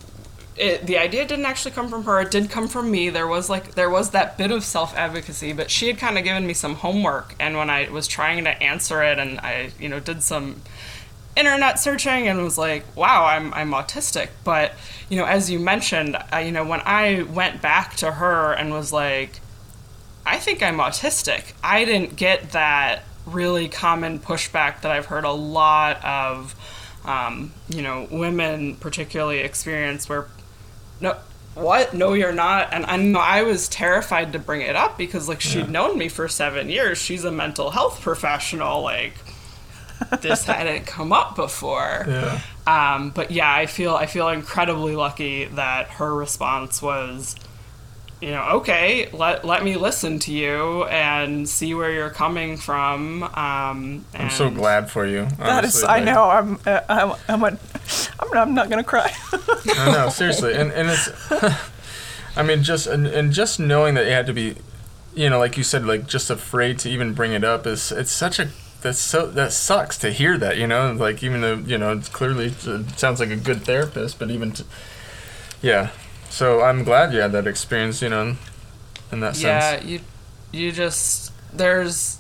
[0.57, 2.21] it, the idea didn't actually come from her.
[2.21, 3.09] It did come from me.
[3.09, 6.25] There was like there was that bit of self advocacy, but she had kind of
[6.25, 9.89] given me some homework, and when I was trying to answer it, and I you
[9.89, 10.61] know did some
[11.37, 14.31] internet searching and was like, wow, I'm, I'm autistic.
[14.45, 14.73] But,
[15.09, 18.73] you know, as you mentioned, I, you know, when I went back to her and
[18.73, 19.41] was like,
[20.29, 25.33] I think I'm autistic, I didn't get that really common pushback that I've heard a
[25.33, 26.55] lot of,
[27.05, 30.27] um, you know, women particularly experience where,
[31.01, 31.17] no,
[31.55, 31.95] what?
[31.95, 32.73] No, you're not.
[32.73, 36.09] And I know I was terrified to bring it up because, like, she'd known me
[36.09, 36.99] for seven years.
[36.99, 38.83] She's a mental health professional.
[38.83, 39.15] Like,
[40.21, 42.05] this hadn't come up before.
[42.07, 42.41] Yeah.
[42.67, 47.35] Um, but yeah, I feel I feel incredibly lucky that her response was,
[48.21, 53.23] you know, okay, let let me listen to you and see where you're coming from.
[53.23, 55.27] Um, I'm so glad for you.
[55.39, 56.25] That is, honestly, I know.
[56.25, 57.59] I'm, uh, I'm, I'm, a,
[58.21, 59.13] I'm, I'm not gonna cry.
[59.77, 61.09] I know, seriously, and and it's,
[62.37, 64.57] I mean, just and, and just knowing that you had to be,
[65.15, 68.11] you know, like you said, like just afraid to even bring it up is it's
[68.11, 68.49] such a
[68.81, 72.09] that's so that sucks to hear that, you know, like even though you know it's
[72.09, 74.65] clearly it sounds like a good therapist, but even, to,
[75.63, 75.91] yeah,
[76.31, 78.37] so I'm glad you had that experience, you know,
[79.13, 79.85] in, that yeah sense.
[79.85, 80.01] Yeah, you
[80.53, 82.19] you just there's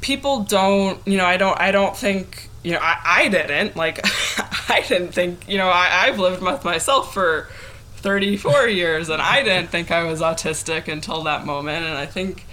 [0.00, 4.00] people don't you know i don't i don't think you know i, I didn't like
[4.70, 7.48] i didn't think you know I, i've lived with myself for
[7.96, 12.46] 34 years and i didn't think i was autistic until that moment and i think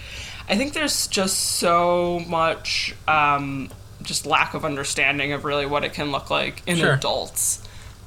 [0.50, 3.70] i think there's just so much um,
[4.02, 6.94] just lack of understanding of really what it can look like in Sure.
[6.94, 7.63] adults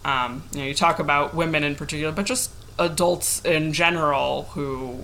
[0.06, 5.00] um, you know, you talk about women in particular, but just adults in general who,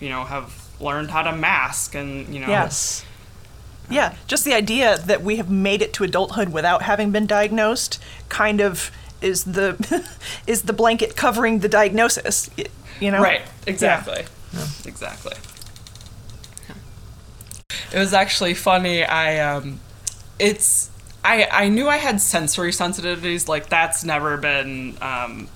[0.00, 3.04] you know, have learned how to mask and, you know, Yes.
[3.88, 8.02] Yeah, just the idea that we have made it to adulthood without having been diagnosed
[8.28, 8.90] kind of
[9.20, 9.76] is the
[10.46, 12.50] is the blanket covering the diagnosis.
[12.98, 13.22] You know?
[13.22, 14.24] Right, exactly.
[14.84, 15.34] Exactly.
[17.92, 19.04] It was actually funny.
[19.04, 19.78] I um
[20.40, 20.90] it's
[21.26, 25.48] I I knew I had sensory sensitivities like that's never been um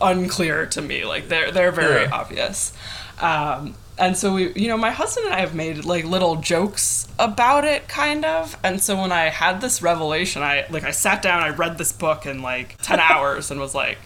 [0.00, 1.04] unclear to me.
[1.04, 2.10] Like they're they're very Yeah.
[2.12, 2.72] obvious.
[3.20, 7.08] Um and so we you know my husband and I have made like little jokes
[7.18, 8.56] about it kind of.
[8.62, 11.92] And so when I had this revelation, I like I sat down, I read this
[11.92, 13.98] book in like 10 hours and was like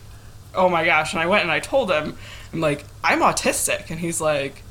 [0.53, 2.17] oh my gosh and i went and i told him
[2.53, 4.65] i'm like i'm autistic and he's like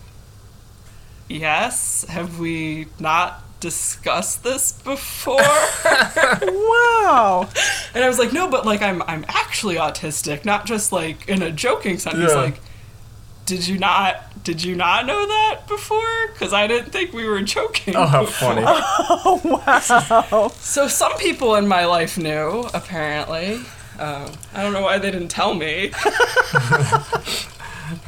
[1.30, 5.42] yes have we not discussed this before?
[6.42, 7.50] Wow.
[7.94, 11.42] and i was like no but like i'm i'm actually autistic not just like in
[11.42, 12.18] a joking sense.
[12.18, 12.60] He's like
[13.46, 16.28] did you not did you not know that before?
[16.32, 20.50] Because i didn't think we were joking Oh, how before." funny!
[20.60, 23.56] so some people in my life knew apparently.
[23.98, 25.92] Um, i don't know why they didn't tell me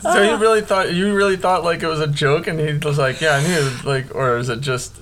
[0.00, 2.98] so you really thought you really thought like it was a joke, and he was
[2.98, 5.00] like, "Yeah, I knew." Like, or is it just?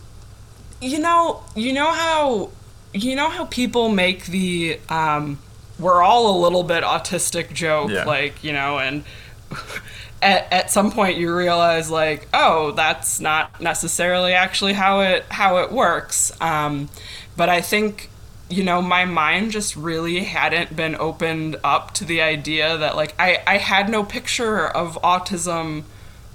[0.81, 2.51] you know you know how
[2.93, 5.39] you know how people make the um
[5.79, 8.05] we're all a little bit autistic joke, Yeah.
[8.05, 9.05] like you know, and
[10.23, 15.59] at, at some point you realize like, oh, that's not necessarily actually how it how
[15.59, 16.33] it works.
[16.41, 16.89] Um,
[17.37, 18.11] but I think
[18.53, 23.15] you know my mind just really hadn't been opened up to the idea that like
[23.19, 25.85] I I had no picture of autism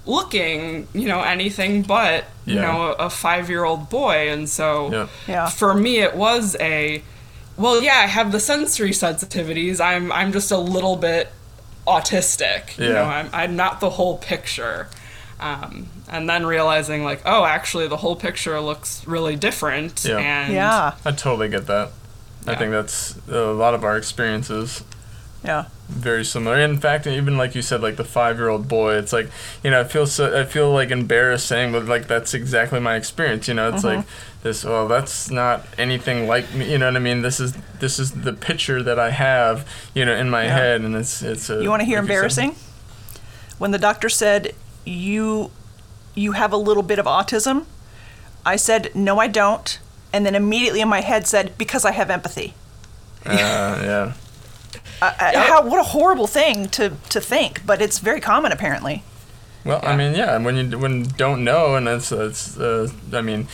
[0.06, 4.90] looking you know anything but you know a, a five year old boy and so
[4.90, 5.08] Yeah.
[5.26, 5.48] Yeah.
[5.50, 7.02] for me it was a
[7.58, 11.28] well yeah i have the sensory sensitivities i'm i'm just a little bit
[11.86, 12.92] autistic you Yeah.
[12.94, 14.88] know i'm, I'm not the whole picture
[15.40, 20.18] um, and then realizing like oh actually the whole picture looks really different Yeah.
[20.18, 20.94] and Yeah.
[21.04, 21.90] I totally get that.
[22.50, 24.82] I think that's a lot of our experiences
[25.44, 25.66] Yeah.
[25.88, 26.58] very similar.
[26.58, 29.30] In fact, even like you said, like the five-year-old boy, it's like
[29.62, 32.96] you know, I feel so, I feel like embarrassed saying, but like that's exactly my
[32.96, 33.46] experience.
[33.48, 34.42] You know, it's like mm-hmm.
[34.42, 34.64] this.
[34.64, 36.70] Well, that's not anything like me.
[36.72, 37.22] You know what I mean?
[37.22, 39.66] This is this is the picture that I have.
[39.94, 40.54] You know, in my Yeah.
[40.54, 41.48] head, and it's it's.
[41.50, 42.56] A, You want to hear like embarrassing?
[43.58, 45.50] When the doctor said you
[46.14, 47.64] you have a little bit of autism,
[48.44, 49.78] I said no, I don't,
[50.12, 52.54] and then immediately in my head said because I have empathy.
[53.24, 54.12] Uh, yeah.
[55.00, 59.02] Uh, uh, how what a horrible thing to to think, but it's very common apparently.
[59.64, 63.20] Well, I mean, yeah, when you when you don't know, and it's it's, uh, I
[63.20, 63.48] mean,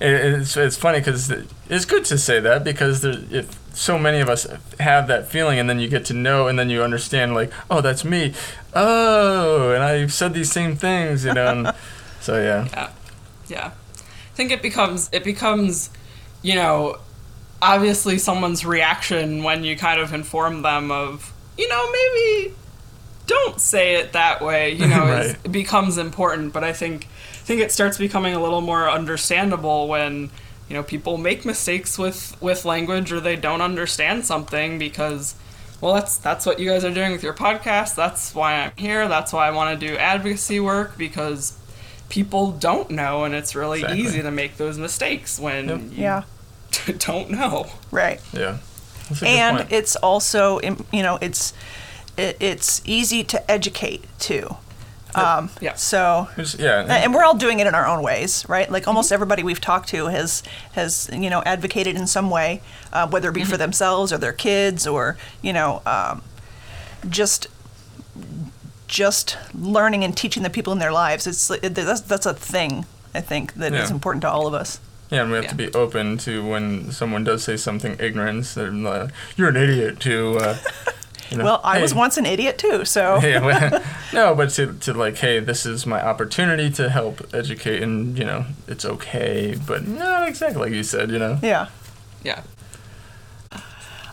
[0.00, 1.30] it, it's it's funny because
[1.68, 4.46] it's good to say that because there, if so many of us
[4.78, 7.80] have that feeling, and then you get to know, and then you understand, like, oh,
[7.80, 8.34] that's me,
[8.74, 11.72] oh, and I've said these same things, you know, and
[12.20, 12.90] so yeah, yeah
[13.48, 13.85] yeah i
[14.36, 15.90] think it becomes it becomes
[16.42, 16.98] you know
[17.62, 22.54] obviously someone's reaction when you kind of inform them of you know maybe
[23.26, 25.36] don't say it that way you know Right.
[25.44, 26.52] it becomes important.
[26.52, 30.30] But i think i think it starts becoming a little more understandable when
[30.68, 35.34] you know people make mistakes with with language or they don't understand something because
[35.80, 37.94] well that's that's what you guys are doing with your podcast.
[37.94, 39.08] That's why i'm here.
[39.08, 41.56] That's why i want to do advocacy work because
[42.08, 44.00] people don't know and it's really Exactly.
[44.02, 45.80] easy to make those mistakes when Yep.
[45.80, 46.22] you Yeah.
[46.98, 48.20] don't know Right.
[48.32, 48.58] yeah.
[49.08, 49.72] That's a good and point.
[49.72, 50.60] it's also
[50.92, 51.52] you know it's
[52.16, 54.56] it, it's easy to educate too.
[55.14, 55.74] Um, Yeah.
[55.74, 58.70] So There's- yeah, and we're all doing it in our own ways, right?
[58.70, 60.42] Like almost everybody we've talked to has
[60.72, 62.60] has you know advocated in some way,
[62.92, 66.22] uh, whether it be for themselves or their kids or you know um,
[67.08, 67.46] just
[68.88, 71.26] just learning and teaching the people in their lives.
[71.26, 73.94] It's it, that's that's a thing I think that is Yeah.
[73.94, 74.78] important to all of us.
[75.10, 75.50] Yeah, and we have Yeah.
[75.50, 78.44] to be open to when someone does say something ignorant.
[78.54, 80.00] they're like, You're an idiot.
[80.00, 80.56] To uh,
[81.30, 84.72] you know, Well, I was once an idiot too, so yeah, well, no, but to,
[84.74, 89.56] to like, hey, this is my opportunity to help educate, and you know, it's okay,
[89.66, 91.38] but not exactly like you said, you know.
[91.42, 91.68] yeah.
[92.24, 92.42] yeah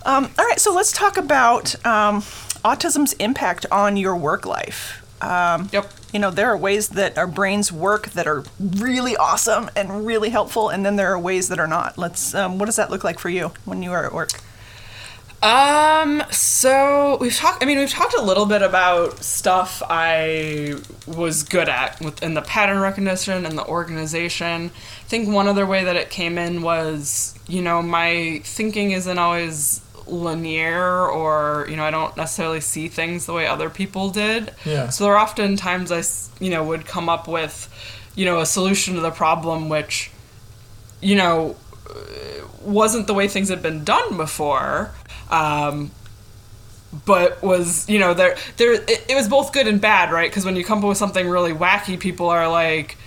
[0.05, 2.21] Um, all right, so let's talk about um,
[2.63, 4.99] autism's impact on your work life.
[5.21, 9.69] Um, yep you know, there are ways that our brains work that are really awesome
[9.75, 11.97] and really helpful, and then there are ways that are not.
[11.97, 12.35] Let's.
[12.35, 14.29] Um, what does that look like for you when you are at work?
[15.41, 21.43] Um, so we've talked, I mean, we've talked a little bit about stuff I was
[21.43, 24.71] good at within the pattern recognition and the organization.
[24.71, 29.17] I think one other way that it came in was, you know, my thinking isn't
[29.17, 34.53] always linear or, you know, I don't necessarily see things the way other people did.
[34.65, 34.89] Yeah.
[34.89, 36.03] So there are often times i
[36.43, 37.69] you know, would come up with,
[38.15, 40.11] you know, a solution to the problem which,
[41.01, 41.55] you know,
[42.61, 44.91] wasn't the way things had been done before.
[45.29, 45.91] Um,
[47.05, 50.45] but was you know there there it, it was both good and bad right because
[50.45, 52.97] when you come up with something really wacky people are like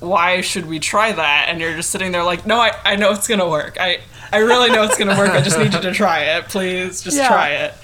[0.00, 3.12] why should we try that and you're just sitting there like no i, I know
[3.12, 4.00] it's gonna work i
[4.32, 5.30] i really know it's gonna work.
[5.30, 7.02] I just need you to try it please.
[7.02, 7.28] Just Yeah.
[7.28, 7.74] try it.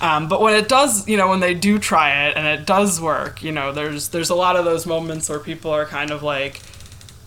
[0.00, 3.00] Um, but when it does you know when they do try it and it does
[3.00, 6.22] work you know there's there's a lot of those moments where people are kind of
[6.22, 6.60] like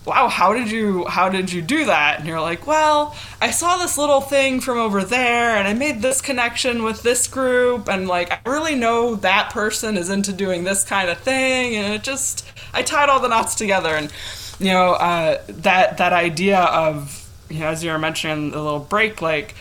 [0.04, 2.18] wow how did you how did you do that?
[2.20, 6.00] And you're like well i saw this little thing from over there and i made
[6.02, 10.64] this connection with this group and like i really know that person is into doing
[10.64, 13.90] this kind of thing and it just i tied all the knots together.
[13.90, 14.12] And
[14.60, 18.78] you know uh, that that idea of you know as you were mentioning the little
[18.80, 19.54] break like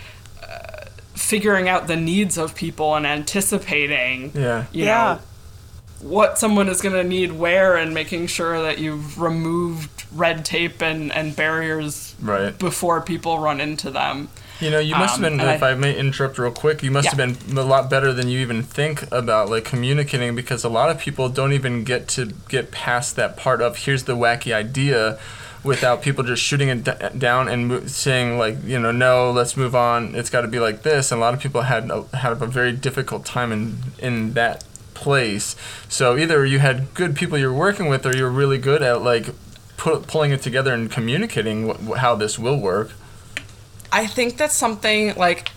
[0.43, 4.65] uh, figuring out the needs of people and anticipating Yeah.
[4.71, 5.13] you Yeah.
[5.15, 5.19] know
[6.01, 10.79] what someone is going to need where and making sure that you've removed red tape
[10.81, 12.55] and, and barriers Right.
[12.59, 14.29] before people run into them.
[14.59, 15.39] You know, you must Um, have been.
[15.49, 17.15] If I- I, may interrupt real quick, you must Yeah.
[17.25, 20.89] have been a lot better than you even think about like communicating because a lot
[20.91, 25.17] of people don't even get to get past that part of here's the wacky idea.
[25.67, 29.55] Without people just shooting it d- down and mo- saying like you know no let's
[29.55, 30.15] move on.
[30.15, 32.47] It's got to be like this and a lot of people had a, had a
[32.47, 35.55] very difficult time in in that place.
[35.87, 39.29] So either you had good people you're working with or you're really good at like
[39.77, 42.91] pu- pulling it together and communicating wh- how this will work.
[43.91, 45.51] I think that's something like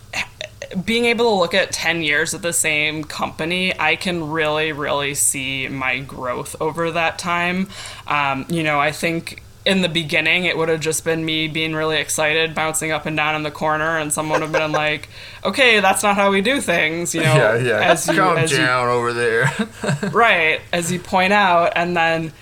[0.84, 5.14] being able to look at 10 years at the same company, I can really, really
[5.14, 7.68] see my growth over that time.
[8.06, 11.74] Um, you know, I think in the beginning, it would have just been me being
[11.74, 15.08] really excited, bouncing up and down in the corner, and someone would have been like,
[15.44, 17.90] okay, that's not how we do things, you know, yeah yeah.
[17.90, 19.50] as you, calm as you down over there.
[20.12, 22.32] Right as you point out and then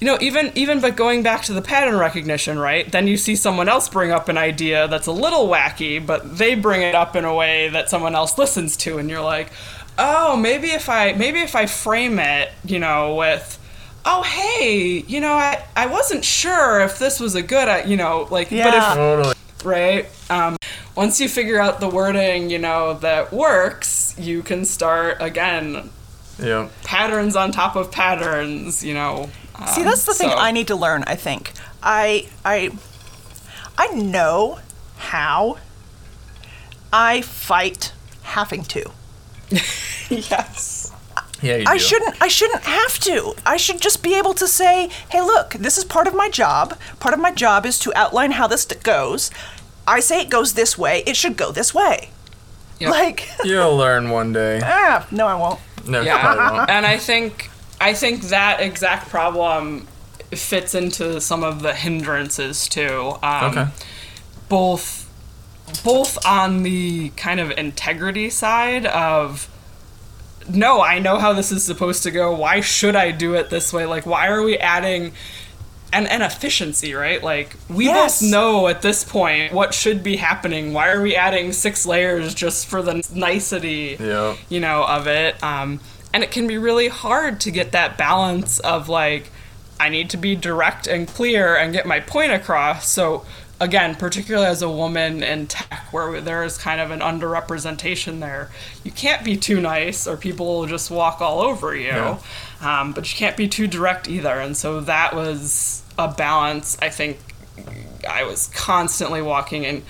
[0.00, 2.90] you know even even but going back to the pattern recognition right?
[2.90, 6.54] Then you see someone else bring up an idea that's a little wacky but they
[6.54, 9.50] bring it up in a way that someone else listens to and you're like
[9.98, 13.58] oh maybe if i maybe if i frame it you know with
[14.04, 17.96] oh hey you know i i wasn't sure if this was a good uh, you
[17.96, 18.90] know like but Yeah.
[18.90, 19.34] if totally
[19.64, 20.08] right?
[20.28, 20.56] Um,
[20.96, 25.90] once you figure out the wording, you know, that works, you can start again
[26.38, 29.30] yeah patterns on top of patterns, you know.
[29.68, 31.04] See, um, that's the thing I need to learn.
[31.06, 32.70] I think I I
[33.78, 34.58] I know
[34.96, 35.58] how.
[36.92, 38.90] I fight having to.
[40.10, 40.81] yes.
[41.42, 41.84] Yeah you I do.
[41.84, 43.34] shouldn't I shouldn't have to.
[43.44, 46.78] I should just be able to say, "Hey, look, this is part of my job.
[47.00, 49.30] Part of my job is to outline how this goes.
[49.86, 51.02] I say it goes this way.
[51.06, 52.10] It should go this way."
[52.78, 52.90] Yep.
[52.90, 55.60] Like, you'll learn one day ah, no I won't.
[55.86, 56.20] no you Yeah.
[56.20, 56.70] probably won't.
[56.76, 57.50] and I think
[57.80, 59.86] I think that exact problem
[60.30, 63.16] fits into some of the hindrances too.
[63.22, 63.66] Um, okay
[64.48, 65.08] both
[65.84, 69.48] both on the kind of integrity side of
[70.48, 72.34] no, I know how this is supposed to go.
[72.34, 73.86] Why should I do it this way?
[73.86, 75.12] Like why are we adding
[75.92, 77.22] and, and efficiency, right?
[77.22, 78.20] Like we Yes.
[78.20, 80.72] both know at this point what should be happening.
[80.72, 84.36] Why are we adding six layers just for the nicety, Yeah.
[84.48, 85.42] you know, of it?
[85.42, 85.80] Um,
[86.14, 89.30] and it can be really hard to get that balance of like,
[89.80, 92.88] I need to be direct and clear and get my point across.
[92.88, 93.24] So
[93.62, 98.50] again, particularly as a woman in tech, where there is kind of an underrepresentation there,
[98.82, 101.86] you can't be too nice, or people will just walk all over you.
[101.86, 102.18] Yeah.
[102.60, 104.40] Um, but you can't be too direct either.
[104.40, 106.76] And so that was a balance.
[106.82, 107.18] I think
[108.08, 109.82] I was constantly walking and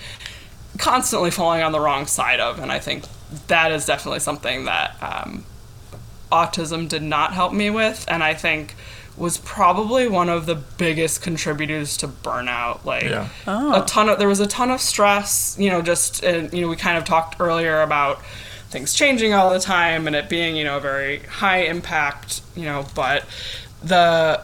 [0.77, 3.05] constantly falling on the wrong side of, and I think
[3.47, 5.45] that is definitely something that um,
[6.31, 8.75] autism did not help me with, and I think
[9.15, 12.83] was probably one of the biggest contributors to burnout.
[12.85, 13.27] Like Yeah.
[13.45, 15.55] a ton of there was a ton of stress.
[15.59, 18.21] You know, just uh, you know we kind of talked earlier about
[18.69, 22.41] things changing all the time and it being you know very high impact.
[22.55, 23.25] You know, but
[23.83, 24.41] the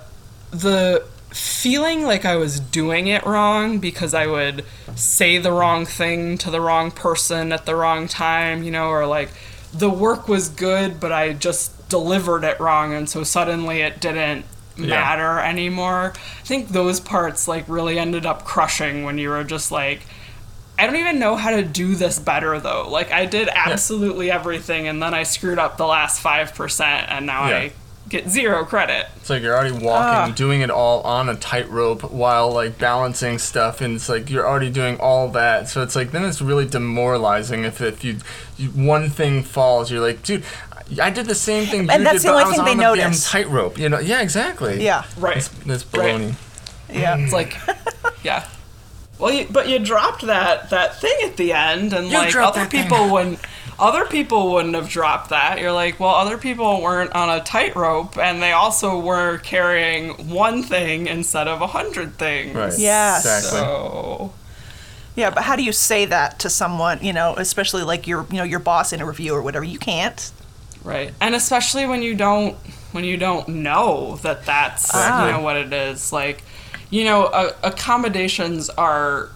[0.51, 6.37] the feeling like I was doing it wrong because I would say the wrong thing
[6.39, 9.29] to the wrong person at the wrong time, you know, or like
[9.71, 14.45] the work was good, but I just delivered it wrong, and so suddenly it didn't
[14.79, 16.13] matter anymore.
[16.15, 20.01] I think those parts like really ended up crushing when you were just like,
[20.77, 22.87] I don't even know how to do this better though.
[22.89, 27.25] Like I did absolutely everything, and then I screwed up the last five percent, and
[27.25, 27.57] now Yeah.
[27.57, 27.71] I
[28.07, 29.05] get zero credit.
[29.17, 30.33] It's like you're already walking, ah.
[30.35, 34.71] doing it all on a tightrope while like balancing stuff, and it's like you're already
[34.71, 35.69] doing all that.
[35.69, 38.17] So it's like then it's really demoralizing if if you,
[38.57, 40.43] you one thing falls, you're like, dude,
[40.99, 42.77] I did the same thing you And that's did, the but only I was thing
[42.77, 43.77] they on the damn tightrope.
[43.77, 43.99] You know?
[43.99, 44.83] Yeah, exactly.
[44.83, 45.03] Yeah.
[45.17, 45.35] Right.
[45.35, 46.15] That's, that's Right.
[46.15, 46.33] baloney.
[46.91, 47.17] Yeah.
[47.17, 47.55] It's like,
[48.23, 48.47] yeah.
[49.19, 52.61] Well, you, but you dropped that that thing at the end, and You like other
[52.61, 52.83] that thing.
[52.83, 53.39] people wouldn't.
[53.77, 55.59] Other people wouldn't have dropped that.
[55.59, 60.63] You're like, well, other people weren't on a tightrope, and they also were carrying one
[60.63, 62.55] thing instead of a hundred things.
[62.55, 62.73] Right.
[62.77, 63.19] Yes.
[63.25, 63.59] Exactly.
[63.59, 64.33] So
[65.15, 68.37] Yeah, but how do you say that to someone, you know, especially like your, you
[68.37, 69.63] know, your boss in a review or whatever?
[69.65, 70.31] You can't.
[70.89, 72.55] Right, and especially when you don't
[72.91, 75.25] when you don't know that that's Ah.
[75.25, 76.11] you know what it is.
[76.11, 76.43] Like,
[76.89, 79.29] you know, uh, accommodations are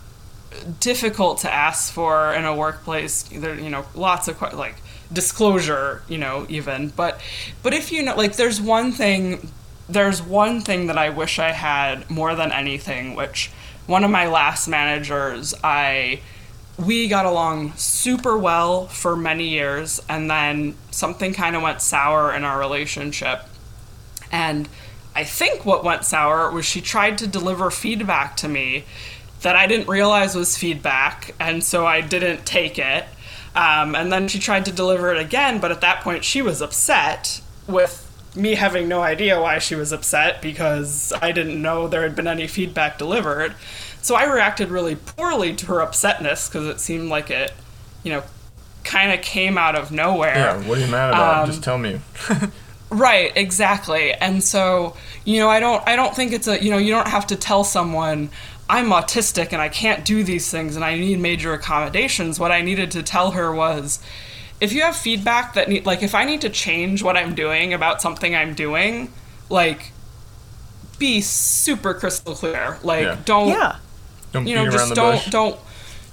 [0.80, 3.24] difficult to ask for in a workplace.
[3.24, 4.76] There, you know, lots of like
[5.12, 6.90] disclosure, you know, even.
[6.96, 7.20] But
[7.62, 9.50] but if you know, like, there's one thing.
[9.90, 13.52] There's one thing that I wish I had more than anything, which
[13.86, 16.22] one of my last managers, I
[16.78, 22.34] we got along super well for many years, and then something kind of went sour
[22.34, 23.42] in our relationship.
[24.32, 24.68] And
[25.16, 28.86] I think what went sour was she tried to deliver feedback to me
[29.42, 33.06] that I didn't realize was feedback, and so I didn't take it.
[33.56, 36.62] Um, and then she tried to deliver it again, but at that point she was
[36.62, 38.00] upset with
[38.36, 42.28] me having no idea why she was upset because I didn't know there had been
[42.28, 43.54] any feedback delivered.
[44.04, 47.54] So I reacted really poorly to her upsetness because it seemed like it,
[48.04, 48.22] you know,
[48.84, 50.36] kind of came out of nowhere.
[50.36, 51.44] Yeah, what are you mad about?
[51.44, 52.00] Um, Just tell me.
[52.94, 54.14] Right, exactly.
[54.14, 54.96] And so,
[55.26, 57.36] you know, I don't I don't think it's a, you know, you don't have to
[57.36, 58.30] tell someone
[58.70, 62.40] I'm autistic and I can't do these things and I need major accommodations.
[62.40, 64.00] What I needed to tell her was
[64.62, 67.74] if you have feedback that need like if I need to change what I'm doing
[67.74, 69.12] about something I'm doing,
[69.50, 69.92] like
[71.00, 72.78] be super crystal clear.
[72.84, 73.18] Like Yeah.
[73.26, 73.78] don't Yeah.
[74.34, 75.30] Don't you know just don't bush.
[75.30, 75.60] don't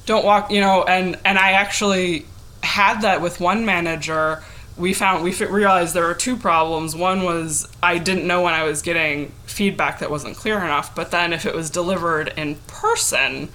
[0.06, 2.26] don't walk you know and and i actually
[2.62, 4.42] had that with one manager
[4.76, 8.62] we found we realized there were two problems one was i didn't know when i
[8.62, 13.48] was getting feedback that wasn't clear enough but then if it was delivered in person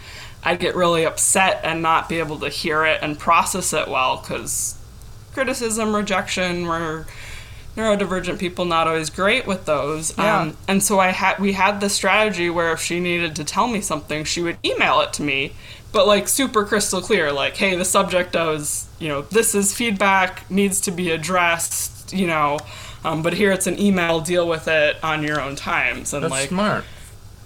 [0.43, 4.17] i'd get really upset and not be able to hear it and process it well
[4.17, 4.75] because
[5.33, 7.05] criticism rejection were
[7.75, 10.41] neurodivergent people not always great with those Yeah.
[10.41, 13.67] um, and so i had we had the strategy where if she needed to tell
[13.67, 15.53] me something she would email it to me
[15.91, 20.49] but like super crystal clear like hey the subject does you know this is feedback
[20.49, 22.59] needs to be addressed you know
[23.03, 26.31] um, but here it's an email deal with it on your own times and That's
[26.31, 26.83] like smart.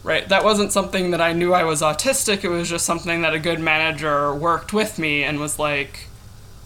[0.04, 3.34] right that wasn't something that i knew i was autistic it was just something that
[3.34, 6.08] a good manager worked with me and was like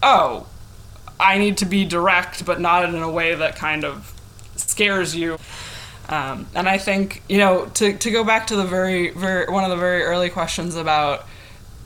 [0.02, 0.46] oh
[1.18, 4.12] i need to be direct but not in a way that kind of
[4.56, 5.38] scares you.
[6.08, 9.64] Um, and i think you know to, to go back to the very very one
[9.64, 11.26] of the very early questions about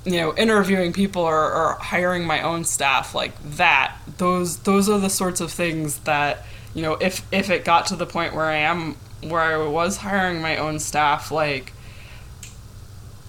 [0.05, 4.99] you know interviewing people or, or hiring my own staff like that those those are
[4.99, 8.47] the sorts of things that you know if if it got to the point where
[8.47, 11.73] i am where i was hiring my own staff like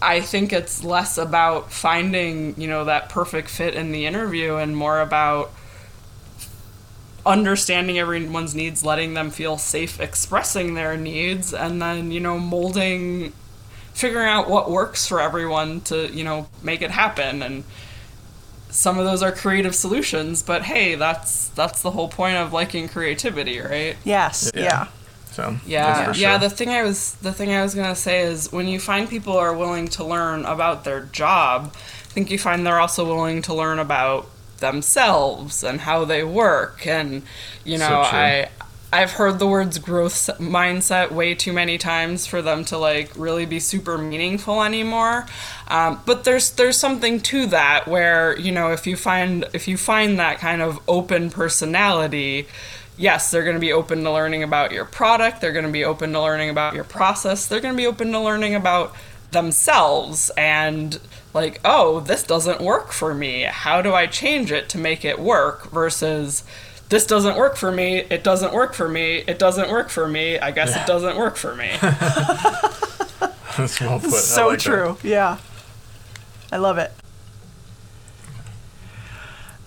[0.01, 4.75] i think it's less about finding you know that perfect fit in the interview and
[4.75, 5.51] more about
[7.29, 13.31] understanding everyone's needs letting them feel safe expressing their needs and then you know molding
[13.93, 17.63] figuring out what works for everyone to you know make it happen and
[18.69, 22.87] some of those are creative solutions but hey that's that's the whole point of liking
[22.87, 24.51] creativity right Yes.
[24.55, 24.61] Yeah.
[24.63, 24.87] Yeah.
[25.31, 27.95] So yeah that's for yeah the thing i was the thing i was going to
[27.95, 32.29] say is when you find people are willing to learn about their job i think
[32.31, 34.27] you find they're also willing to learn about
[34.59, 37.23] themselves and how they work and
[37.63, 38.49] you know So i
[38.91, 43.45] i've heard the words growth mindset way too many times for them to like really
[43.45, 45.25] be super meaningful anymore
[45.67, 49.77] um, but there's there's something to that where you know if you find if you
[49.77, 52.47] find that kind of open personality
[52.99, 55.41] yes, they're going to be open to learning about your product.
[55.41, 57.47] They're going to be open to learning about your process.
[57.47, 58.93] They're going to be open to learning about
[59.31, 60.99] themselves and
[61.33, 63.43] like, oh, this doesn't work for me.
[63.43, 65.69] How do I change it to make it work?
[65.71, 66.43] Versus,
[66.89, 67.97] this doesn't work for me.
[68.09, 69.17] It doesn't work for me.
[69.27, 70.39] It doesn't work for me.
[70.39, 71.69] I guess it doesn't work for me.
[71.81, 74.11] That's well put.
[74.11, 74.63] So like that.
[74.63, 74.97] true.
[75.03, 75.37] Yeah.
[76.51, 76.91] I love it.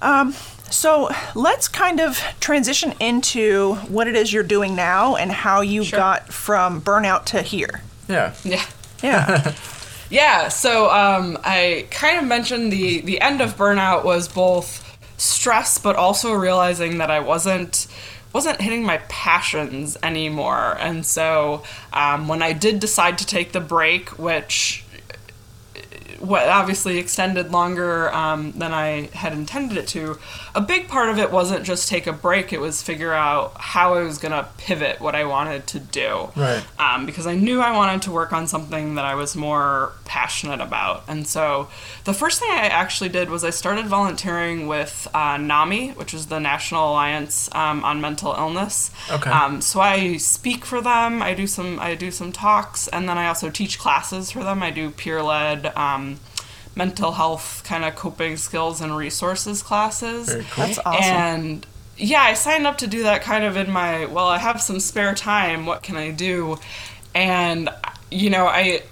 [0.00, 0.32] Um,
[0.68, 5.84] so let's kind of transition into what it is you're doing now and how you
[5.84, 5.98] Sure.
[5.98, 7.82] got from burnout to here.
[8.08, 8.34] Yeah.
[8.42, 8.64] yeah.
[9.02, 9.54] Yeah.
[10.10, 15.78] Yeah, so um, I kind of mentioned the the end of burnout was both stress,
[15.78, 17.86] but also realizing that I wasn't
[18.34, 20.76] wasn't hitting my passions anymore.
[20.78, 21.62] And so
[21.94, 24.84] um, when I did decide to take the break, which
[26.18, 30.18] what obviously extended longer um, than I had intended it to.
[30.54, 33.94] A big part of it wasn't just take a break; it was figure out how
[33.94, 36.30] I was gonna pivot what I wanted to do.
[36.36, 36.64] Right.
[36.78, 40.60] Um, because I knew I wanted to work on something that I was more passionate
[40.60, 41.68] about, and so
[42.04, 46.26] the first thing I actually did was I started volunteering with uh, NAMI, which is
[46.26, 48.90] the National Alliance um, on Mental Illness.
[49.10, 49.30] Okay.
[49.30, 51.22] Um, so I speak for them.
[51.22, 54.62] I do some I do some talks, and then I also teach classes for them.
[54.62, 56.18] I do peer led um,
[56.74, 60.28] mental health kind of coping skills and resources classes.
[60.28, 60.66] Very cool.
[60.66, 61.02] That's awesome.
[61.02, 61.66] And
[61.96, 64.80] yeah, I signed up to do that kind of in my well, I have some
[64.80, 65.66] spare time.
[65.66, 66.58] What can I do?
[67.14, 67.68] And
[68.10, 68.82] you know, I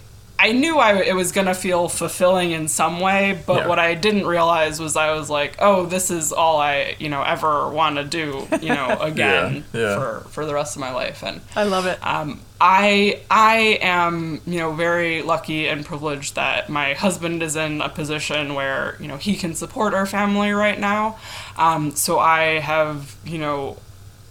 [0.43, 3.66] I knew I it was gonna feel fulfilling in some way, but Yeah.
[3.68, 7.22] what I didn't realize was I was like, oh, this is all I you know
[7.22, 9.97] ever want to do, you know, again yeah.
[9.97, 11.22] for for the rest of my life.
[11.22, 11.99] And I love it.
[12.07, 17.80] um, I I am you know very lucky and privileged that my husband is in
[17.82, 21.18] a position where you know he can support our family right now.
[21.57, 23.76] Um, so I have you know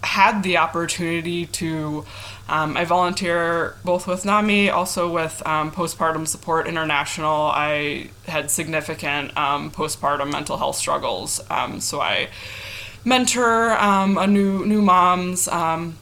[0.02, 2.04] had the opportunity to.
[2.50, 7.46] Um, I volunteer both with NAMI, also with um, Postpartum Support International.
[7.46, 12.28] I had significant um, postpartum mental health struggles, um, so I
[13.04, 15.48] mentor um, a new new moms.
[15.48, 15.96] Um,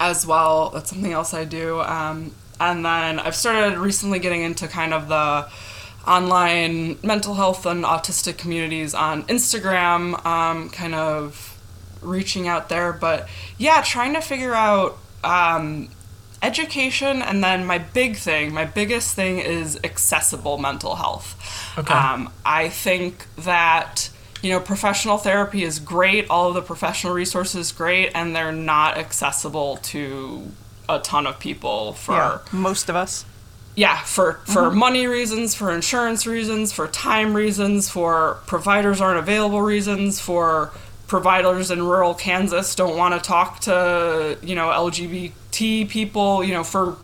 [0.00, 0.70] as well.
[0.70, 1.82] That's something else I do.
[1.82, 5.48] And then I've started recently getting into kind of the
[6.06, 10.20] online mental health and autistic communities on Instagram,
[10.72, 11.58] kind of
[12.00, 12.92] reaching out there.
[12.92, 15.88] But yeah, trying to figure out um,
[16.42, 21.36] education, and then my big thing, my biggest thing is accessible mental health.
[21.78, 21.92] Okay.
[21.94, 24.10] Um, I think that
[24.42, 28.96] you know professional therapy is great, all of the professional resources great, and they're not
[28.96, 30.50] accessible to
[30.88, 33.24] a ton of people for Yeah, most of us.
[33.76, 39.62] yeah for for money reasons for insurance reasons for time reasons for providers aren't available
[39.62, 40.72] reasons for
[41.10, 46.62] providers in rural kansas don't want to talk to you know lgbt people you know
[46.62, 46.96] for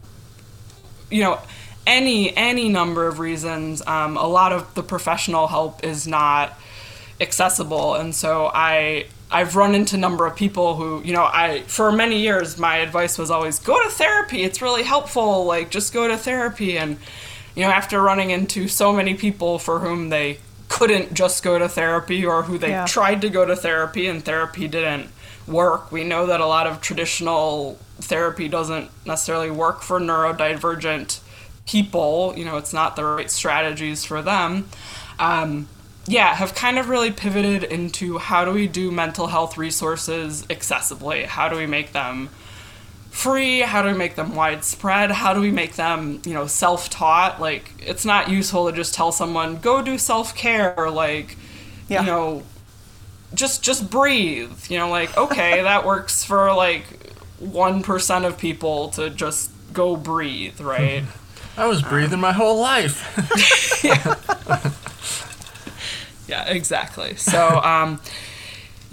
[1.11, 1.41] you know
[1.89, 6.57] any any number of reasons um, a lot of the professional help is not
[7.21, 7.97] accessible.
[7.97, 11.91] And so i i've run into a number of people who you know i for
[11.91, 16.07] many years my advice was always go to therapy it's really helpful like just go
[16.07, 16.79] to therapy.
[16.79, 16.97] And
[17.57, 20.39] you know after running into so many people for whom they
[20.69, 22.87] couldn't just go to therapy or who they Yeah.
[22.87, 25.11] tried to go to therapy and therapy didn't
[25.47, 25.93] work.
[25.93, 31.21] We know that a lot of traditional therapy doesn't necessarily work for neurodivergent
[31.67, 32.35] people.
[32.37, 34.69] You know it's not the right strategies for them.
[35.19, 35.69] Um,
[36.09, 41.27] yeah have kind of really pivoted into how do we do mental health resources accessibly?
[41.27, 42.29] How do we make them
[43.17, 47.41] free how do we make them widespread how do we make them you know self-taught
[47.41, 51.35] like it's not useful to just tell someone go do self-care like
[51.89, 52.03] Yeah.
[52.03, 52.43] you know
[53.33, 56.85] just just breathe you know like okay that works for like
[57.43, 61.05] 1% of people to just go breathe right
[61.57, 63.01] I was breathing my whole life.
[66.29, 67.15] Yeah, exactly.
[67.17, 68.01] So, um,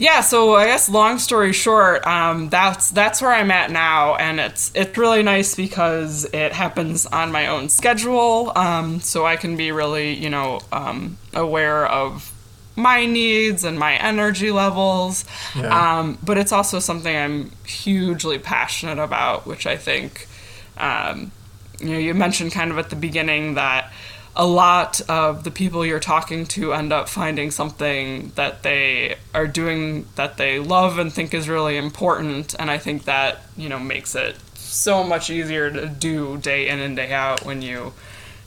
[0.03, 0.19] yeah.
[0.19, 4.69] So I guess long story short, um, that's that's where I'm at now, and it's
[4.75, 9.71] it's really nice because it happens on my own schedule, um, so I can be
[9.71, 12.33] really you know um, aware of
[12.75, 15.23] my needs and my energy levels.
[15.55, 15.99] Yeah.
[15.99, 20.27] Um, but it's also something I'm hugely passionate about, which I think
[20.75, 21.31] um,
[21.79, 23.93] you know you mentioned kind of at the beginning that
[24.35, 29.45] a lot of the people you're talking to end up finding something that they are
[29.45, 33.77] doing that they love and think is really important and i think that you know
[33.77, 37.93] makes it so much easier to do day in and day out when you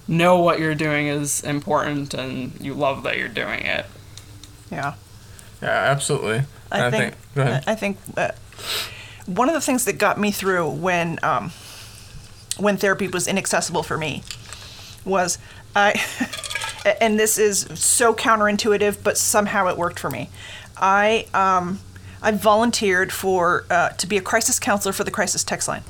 [0.09, 3.87] know what you're doing is important and you love that you're doing it
[4.70, 4.95] Yeah.
[5.62, 6.43] Yeah, absolutely.
[6.70, 7.64] I And think, Go ahead.
[7.66, 8.32] I think uh,
[9.24, 11.51] one of the things that got me through when um,
[12.59, 14.22] when therapy was inaccessible for me
[15.05, 15.39] was
[15.77, 16.03] I,
[17.01, 20.31] and this is so counterintuitive, but somehow it worked for me.
[20.77, 21.81] I um,
[22.20, 25.85] I volunteered for uh, to be a crisis counselor for the crisis text line.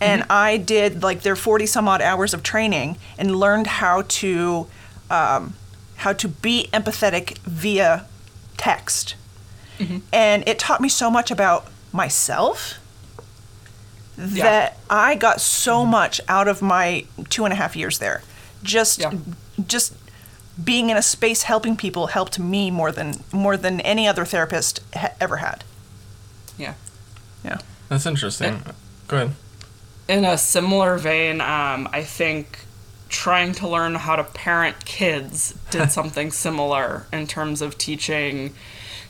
[0.00, 4.66] And I did like their 40 some odd hours of training and learned how to
[5.10, 5.54] um,
[5.96, 8.06] how to be empathetic via
[8.56, 9.14] text
[10.12, 12.78] and it taught me so much about myself
[14.16, 18.22] that I got so much out of my two and a half years there.
[18.62, 19.12] Just, Yeah.
[19.66, 19.94] just
[20.62, 24.80] being in a space helping people helped me more than more than any other therapist
[24.94, 25.64] ha- ever had.
[26.58, 26.74] yeah
[27.44, 27.58] Yeah.
[27.88, 28.62] That's interesting.
[29.08, 29.30] Go ahead.
[30.08, 32.60] in a similar vein, um, I think
[33.08, 38.54] trying to learn how to parent kids did something similar in terms of teaching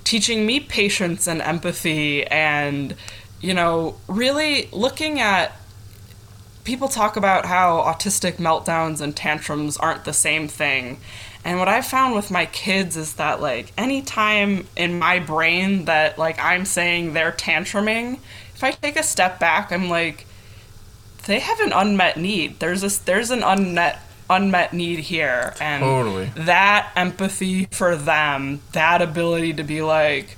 [0.04, 2.94] teaching me patience and empathy and
[3.40, 5.52] you know really looking at
[6.64, 10.98] people talk about how autistic meltdowns and tantrums aren't the same thing
[11.44, 16.18] and what i've found with my kids is that like anytime in my brain that
[16.18, 18.14] like i'm saying they're tantruming
[18.54, 20.26] if i take a step back i'm like
[21.26, 23.98] they have an unmet need there's this there's an unmet
[24.30, 26.30] unmet need here and Totally.
[26.36, 30.36] that empathy for them that ability to be like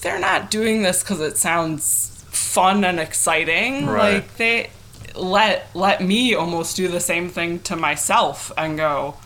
[0.00, 4.14] they're not doing this because it sounds fun and exciting Right.
[4.14, 4.70] like they
[5.14, 9.16] let let me almost do the same thing to myself and go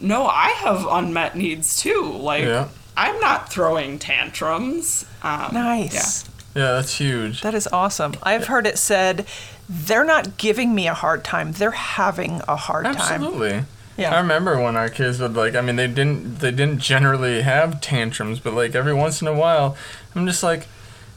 [0.00, 2.68] no i have unmet needs too like Yeah.
[2.96, 6.24] i'm not throwing tantrums um, Nice.
[6.54, 7.42] Yeah, that's huge.
[7.42, 8.14] That is awesome.
[8.22, 9.26] I've heard it said
[9.68, 12.96] they're not giving me a hard time, they're having a hard time.
[12.96, 13.64] Absolutely.
[13.98, 14.14] Yeah.
[14.14, 17.82] I remember when our kids would like I mean they didn't they didn't generally have
[17.82, 19.76] tantrums, but like every once in a while
[20.14, 20.66] I'm just like,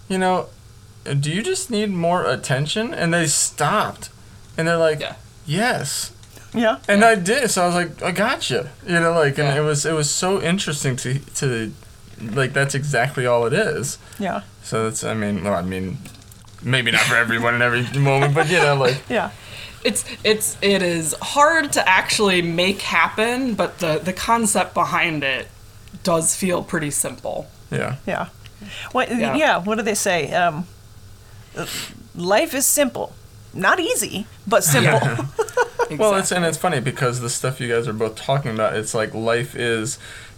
[0.10, 0.48] you know,
[1.04, 2.94] do you just need more attention?
[2.94, 4.10] And they stopped.
[4.58, 5.16] And they're like, Yeah.
[5.46, 6.12] Yes.
[6.54, 6.80] Yeah.
[6.88, 7.50] And I did.
[7.52, 8.70] So I was like, I gotcha.
[8.86, 9.58] You know, like and Yeah.
[9.58, 11.72] it was it was so interesting to to
[12.20, 13.98] like that's exactly all it is.
[14.20, 14.42] Yeah.
[14.64, 15.98] So that's I mean, well, I mean
[16.62, 19.32] maybe not for everyone in every moment, but you know, like Yeah.
[19.84, 25.48] it's it's it is hard to actually make happen, but the the concept behind it
[26.04, 27.48] does feel pretty simple.
[27.72, 27.96] yeah.
[28.06, 28.28] Yeah.
[28.92, 29.36] What, yeah.
[29.36, 29.58] Yeah.
[29.58, 30.32] What do they say?
[30.34, 30.66] Um,
[32.16, 33.14] life is simple,
[33.54, 35.26] not easy, but simple.
[35.98, 38.94] Well, it's and it's funny because the stuff you guys are both talking about, it's
[38.94, 39.98] like life is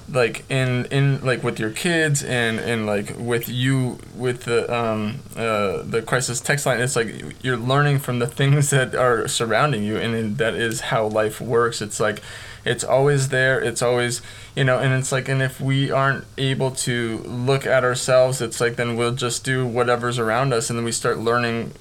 [0.10, 5.20] like in in like with your kids and and like with you with the um
[5.36, 9.84] uh the crisis text line it's like you're learning from the things that are surrounding
[9.84, 11.82] you and then that is how life works.
[11.82, 12.22] It's like
[12.64, 13.60] it's always there.
[13.60, 14.22] It's always
[14.56, 18.60] you know and it's like and if we aren't able to look at ourselves it's
[18.60, 21.72] like then we'll just do whatever's around us and then we start learning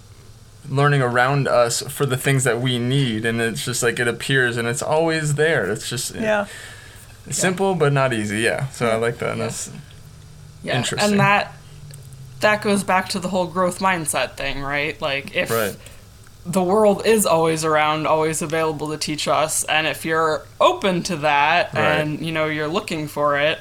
[0.68, 4.56] learning around us for the things that we need and it's just like it appears
[4.56, 5.70] and it's always there.
[5.70, 6.46] It's just yeah.
[7.30, 8.40] simple but not easy.
[8.40, 8.68] Yeah.
[8.68, 9.70] So i like that and that's
[10.62, 11.12] Yeah, Interesting.
[11.12, 11.54] and that
[12.40, 15.00] that goes back to the whole growth mindset thing, right?
[15.00, 15.76] Like if right
[16.46, 21.16] the world is always around, always available to teach us, and if you're open to
[21.16, 21.82] that Right.
[22.00, 23.58] and you know you're looking for it,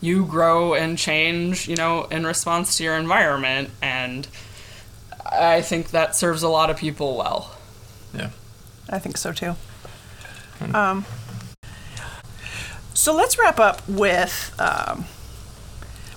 [0.00, 4.26] you grow and change, you know, in response to your environment, and
[5.30, 7.56] I think that serves a lot of people well.
[8.14, 8.30] yeah
[8.90, 9.54] I think so too.
[10.74, 11.04] Um,
[12.94, 15.06] so let's wrap up with um,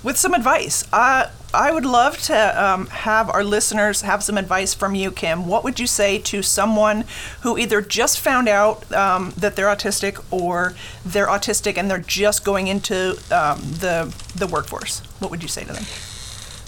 [0.03, 0.83] with some advice.
[0.93, 5.47] Uh, I would love to um, have our listeners have some advice from you, Kim.
[5.47, 7.05] What would you say to someone
[7.41, 10.73] who either just found out um, that they're autistic or
[11.05, 14.99] they're autistic and they're just going into um, the the workforce?
[15.19, 15.85] What would you say to them?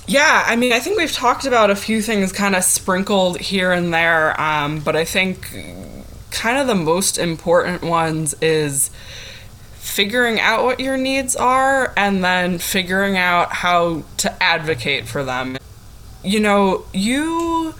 [0.07, 3.73] Yeah, I mean, I think we've talked about a few things kind of sprinkled here
[3.73, 5.53] and there, um, but I think
[6.31, 8.89] kind of the most important ones is
[9.87, 15.57] figuring out what your needs are and then figuring out how to advocate for them.
[16.23, 17.73] You know, you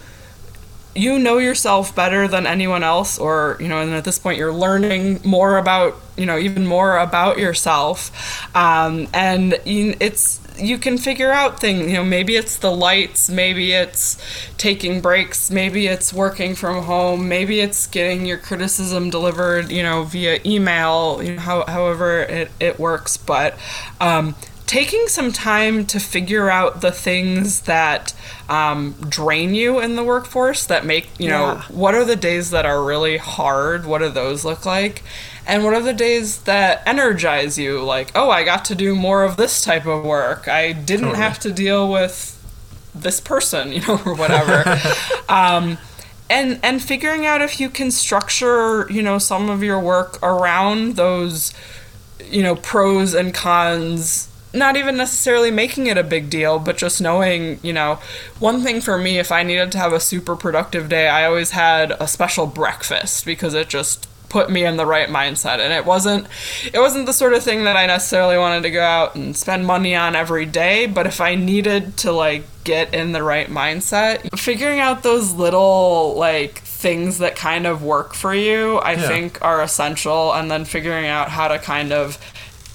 [0.96, 4.54] you know yourself better than anyone else or you know and at this point you're
[4.54, 8.12] learning more about you know even more about yourself.
[8.56, 13.74] Um, and it's you can figure out things you know maybe it's the lights maybe
[13.74, 14.18] it's
[14.58, 20.04] taking breaks maybe it's working from home maybe it's getting your criticism delivered you know
[20.04, 23.18] via email you know how, however it, it works.
[23.18, 23.56] But
[24.02, 28.14] um, taking some time to figure out the things that
[28.50, 31.62] um, drain you in the workforce that make you know Yeah.
[31.70, 33.86] what are the days that are really hard?
[33.86, 35.04] What do those look like
[35.48, 37.82] and what are the days that energize you?
[37.84, 40.48] Like oh i got to do more of this type of work.
[40.48, 41.24] I didn't Totally.
[41.24, 42.34] have to deal with
[42.94, 44.80] this person you know or whatever.
[45.30, 45.78] Um,
[46.30, 50.96] and and figuring out if you can structure you know some of your work around
[50.96, 51.54] those
[52.30, 57.02] you know pros and cons not even necessarily making it a big deal but just
[57.02, 58.00] knowing you know
[58.40, 61.52] one thing for me if i needed to have a super productive day i always
[61.52, 65.60] had a special breakfast because it just put me in the right mindset.
[65.60, 66.28] And it wasn't
[66.74, 69.66] it wasn't the sort of thing that i necessarily wanted to go out and spend
[69.66, 74.38] money on every day but if i needed to like get in the right mindset
[74.38, 79.08] figuring out those little like things that kind of work for you i Yeah.
[79.08, 80.34] think are essential.
[80.34, 82.18] And then figuring out how to kind of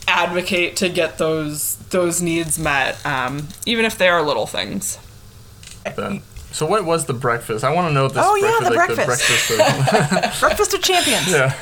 [0.09, 4.99] advocate to get those those needs met um, even if they are little things.
[5.85, 6.23] That-
[6.53, 9.49] so what was the breakfast i want to know this Oh, yeah, the like breakfast.
[9.49, 11.31] the breakfast of, Breakfast of Champions.
[11.31, 11.55] yeah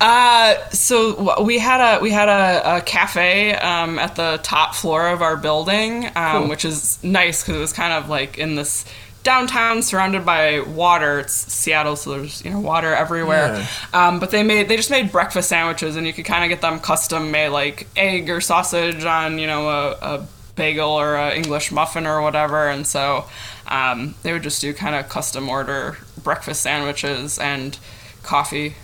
[0.00, 5.08] Uh, so we had a we had a, a cafe um, at the top floor
[5.08, 6.48] of our building, um, Cool.
[6.48, 8.86] which is nice because it was kind of like in this
[9.24, 11.18] downtown, surrounded by water.
[11.20, 13.66] It's Seattle, so there's you know water everywhere.
[13.92, 14.06] Yeah.
[14.08, 16.62] Um, but they made they just made breakfast sandwiches, and you could kind of get
[16.62, 20.26] them custom made, like egg or sausage on you know a, a
[20.56, 22.68] bagel or a English muffin or whatever.
[22.68, 23.26] And so
[23.68, 27.78] um, they would just do kind of custom order breakfast sandwiches and
[28.22, 28.74] coffee.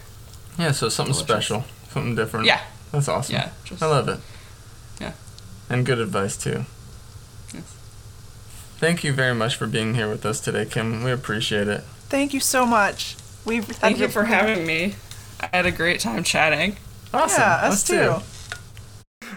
[0.58, 2.60] yeah so something special something different Yeah.
[2.92, 4.18] that's awesome Yeah, just- i love it
[4.98, 5.12] Yeah.
[5.68, 6.64] and good advice too
[8.78, 12.32] thank you very much for being here with us today kim we appreciate it Thank
[12.32, 13.16] you so much.
[13.44, 14.94] We've Thank you for having me.
[15.40, 16.76] I had a great time chatting.
[17.12, 18.22] awesome Yeah, us too.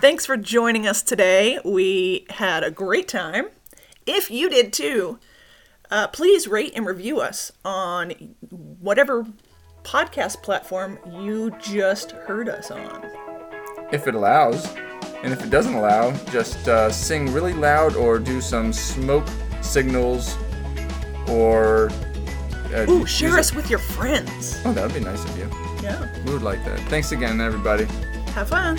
[0.02, 1.60] Thanks for joining us today.
[1.66, 3.48] We had a great time.
[4.06, 5.20] If you did too,
[5.92, 8.12] uh, please rate and review us on
[8.50, 9.26] whatever
[9.84, 13.06] podcast platform you just heard us on.
[13.92, 14.68] if it allows.
[15.24, 19.28] And if it doesn't allow, just uh, sing really loud or do some smoke
[19.62, 20.38] signals
[21.28, 21.90] or.
[22.74, 24.62] Uh, Ooh, share us with your friends.
[24.64, 25.50] Oh, that would be nice of you.
[25.84, 26.08] Yeah.
[26.24, 26.80] We would like that.
[26.88, 27.86] Thanks again, everybody.
[28.34, 28.78] Have fun.